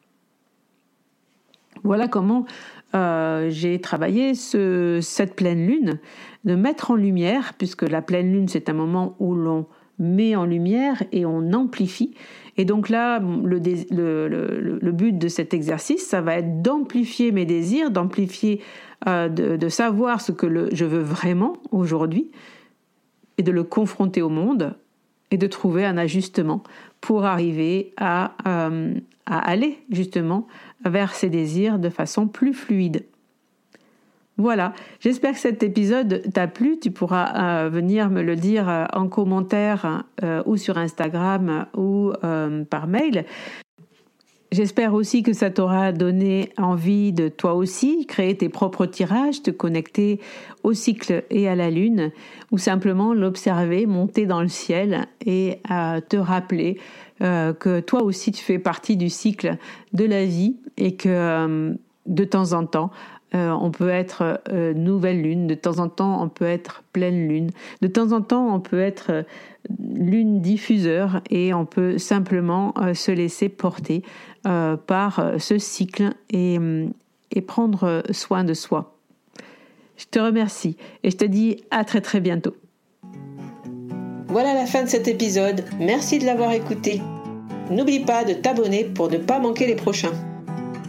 Voilà 1.83 2.07
comment 2.07 2.47
euh, 2.95 3.51
j'ai 3.51 3.81
travaillé 3.81 4.35
cette 4.35 5.35
pleine 5.35 5.67
lune, 5.67 5.99
de 6.45 6.55
mettre 6.55 6.93
en 6.93 6.95
lumière, 6.95 7.55
puisque 7.59 7.83
la 7.83 8.01
pleine 8.01 8.33
lune, 8.33 8.49
c'est 8.49 8.69
un 8.69 8.75
moment 8.75 9.17
où 9.19 9.35
l'on 9.35 9.67
met 9.99 10.37
en 10.37 10.45
lumière 10.45 11.03
et 11.13 11.27
on 11.27 11.53
amplifie. 11.53 12.15
Et 12.57 12.65
donc 12.65 12.89
là, 12.89 13.19
le, 13.19 14.91
but 14.93 15.19
de 15.19 15.29
cet 15.29 15.55
exercice, 15.55 16.07
ça 16.07 16.21
va 16.21 16.37
être 16.37 16.63
d'amplifier 16.63 17.33
mes 17.33 17.45
désirs, 17.45 17.91
d'amplifier, 17.91 18.61
euh, 19.09 19.29
de, 19.29 19.69
savoir 19.69 20.21
ce 20.21 20.33
que 20.33 20.69
je 20.73 20.85
veux 20.85 21.01
vraiment 21.01 21.55
aujourd'hui 21.73 22.31
et 23.39 23.43
de 23.43 23.51
le 23.51 23.65
confronter 23.65 24.23
au 24.23 24.29
monde 24.29 24.77
et 25.31 25.37
de 25.37 25.47
trouver 25.49 25.85
un 25.85 25.97
ajustement 25.97 26.63
pour 27.01 27.25
arriver 27.25 27.93
à, 27.97 28.33
euh, 28.47 28.95
à 29.27 29.39
aller 29.39 29.79
justement 29.91 30.47
vers 30.85 31.13
ces 31.15 31.31
désirs 31.31 31.79
de 31.81 31.89
façon 31.89 32.29
plus 32.29 32.55
fluide. 32.55 33.05
Voilà, 34.37 34.73
j'espère 34.99 35.35
que 35.35 35.39
cet 35.39 35.63
épisode 35.63 36.23
t'a 36.33 36.49
plu. 36.49 36.79
Tu 36.81 36.91
pourras 36.91 37.65
euh, 37.65 37.69
venir 37.69 38.11
me 38.11 38.21
le 38.21 38.35
dire 38.35 38.69
euh, 38.69 38.85
en 38.93 39.07
commentaire 39.09 40.03
euh, 40.25 40.43
ou 40.45 40.57
sur 40.57 40.77
Instagram 40.77 41.67
ou 41.77 42.13
par 42.69 42.87
mail. 42.89 43.25
J'espère 44.51 44.95
aussi 44.95 45.23
que 45.23 45.33
ça 45.33 45.51
t'aura 45.51 45.91
donné 45.93 46.51
envie 46.59 47.13
de 47.13 47.29
toi 47.29 47.55
aussi 47.55 48.07
créer 48.07 48.37
tes 48.37 48.49
propres 48.49 48.87
tirages, 48.87 49.43
te 49.43 49.51
connecter 49.51 50.21
au 50.63 50.73
cycle 50.73 51.25
et 51.31 51.49
à 51.49 51.57
la 51.57 51.71
lune, 51.71 52.13
ou 52.53 52.59
simplement 52.59 53.15
l'observer 53.15 53.87
monter 53.87 54.27
dans 54.27 54.43
le 54.43 54.49
ciel 54.49 55.07
et 55.27 55.61
te 56.09 56.17
rappeler 56.17 56.79
que 57.19 57.81
toi 57.81 58.05
aussi 58.05 58.31
tu 58.31 58.45
fais 58.45 58.61
partie 58.61 58.97
du 58.97 59.11
cycle 59.11 59.57
de 59.93 60.05
la 60.05 60.25
vie 60.25 60.57
et 60.77 60.95
que 60.95 61.77
de 62.07 62.25
temps 62.25 62.53
en 62.53 62.67
temps, 62.67 62.91
euh, 63.35 63.51
on 63.51 63.71
peut 63.71 63.89
être 63.89 64.41
euh, 64.53 64.75
nouvelle 64.75 65.23
lune, 65.23 65.47
de 65.47 65.55
temps 65.55 65.79
en 65.79 65.89
temps 65.89 66.23
on 66.23 66.29
peut 66.29 66.45
être 66.45 66.85
pleine 66.93 67.29
lune, 67.29 67.51
de 67.83 67.89
temps 67.89 68.13
en 68.13 68.21
temps 68.21 68.55
on 68.55 68.61
peut 68.61 68.81
être 68.81 69.11
euh, 69.11 69.23
lune 69.79 70.41
diffuseur 70.41 71.21
et 71.31 71.53
on 71.55 71.65
peut 71.65 71.99
simplement 71.99 72.75
se 72.93 73.11
laisser 73.11 73.49
porter 73.49 74.03
par 74.43 75.33
ce 75.39 75.57
cycle 75.57 76.11
et, 76.31 76.59
et 77.31 77.41
prendre 77.41 78.03
soin 78.11 78.45
de 78.45 78.53
soi. 78.53 78.99
Je 79.97 80.05
te 80.05 80.19
remercie 80.19 80.77
et 81.03 81.11
je 81.11 81.17
te 81.17 81.25
dis 81.25 81.65
à 81.71 81.85
très 81.85 82.03
très 82.03 82.21
bientôt. 82.21 82.55
Voilà 84.29 84.53
la 84.53 84.67
fin 84.67 84.83
de 84.83 84.89
cet 84.89 85.09
épisode. 85.09 85.65
Merci 85.81 86.19
de 86.19 86.27
l'avoir 86.27 86.53
écouté. 86.53 87.01
N'oublie 87.71 88.01
pas 88.01 88.25
de 88.25 88.35
t'abonner 88.35 88.85
pour 88.85 89.09
ne 89.11 89.17
pas 89.17 89.39
manquer 89.39 89.67
les 89.67 89.77
prochains. 89.77 90.13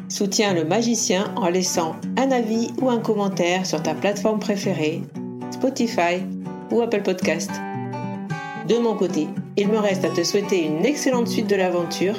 Soutiens 0.08 0.54
le 0.54 0.66
magicien 0.66 1.34
en 1.36 1.50
laissant 1.50 1.96
un 2.18 2.32
avis 2.32 2.72
ou 2.82 2.90
un 2.90 3.00
commentaire 3.00 3.66
sur 3.66 3.82
ta 3.82 3.94
plateforme 3.94 4.40
préférée, 4.40 5.02
Spotify 5.52 6.24
ou 6.72 6.82
Apple 6.82 7.02
Podcast. 7.02 7.52
De 8.68 8.78
mon 8.78 8.96
côté, 8.96 9.28
il 9.58 9.68
me 9.68 9.78
reste 9.78 10.06
à 10.06 10.10
te 10.10 10.24
souhaiter 10.24 10.66
une 10.66 10.86
excellente 10.86 11.28
suite 11.28 11.50
de 11.50 11.56
l'aventure. 11.56 12.16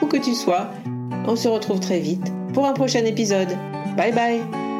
Où 0.00 0.06
que 0.06 0.16
tu 0.16 0.34
sois, 0.34 0.68
on 1.26 1.36
se 1.36 1.48
retrouve 1.48 1.80
très 1.80 2.00
vite 2.00 2.32
pour 2.54 2.66
un 2.66 2.72
prochain 2.72 3.04
épisode. 3.04 3.56
Bye 3.96 4.12
bye 4.12 4.71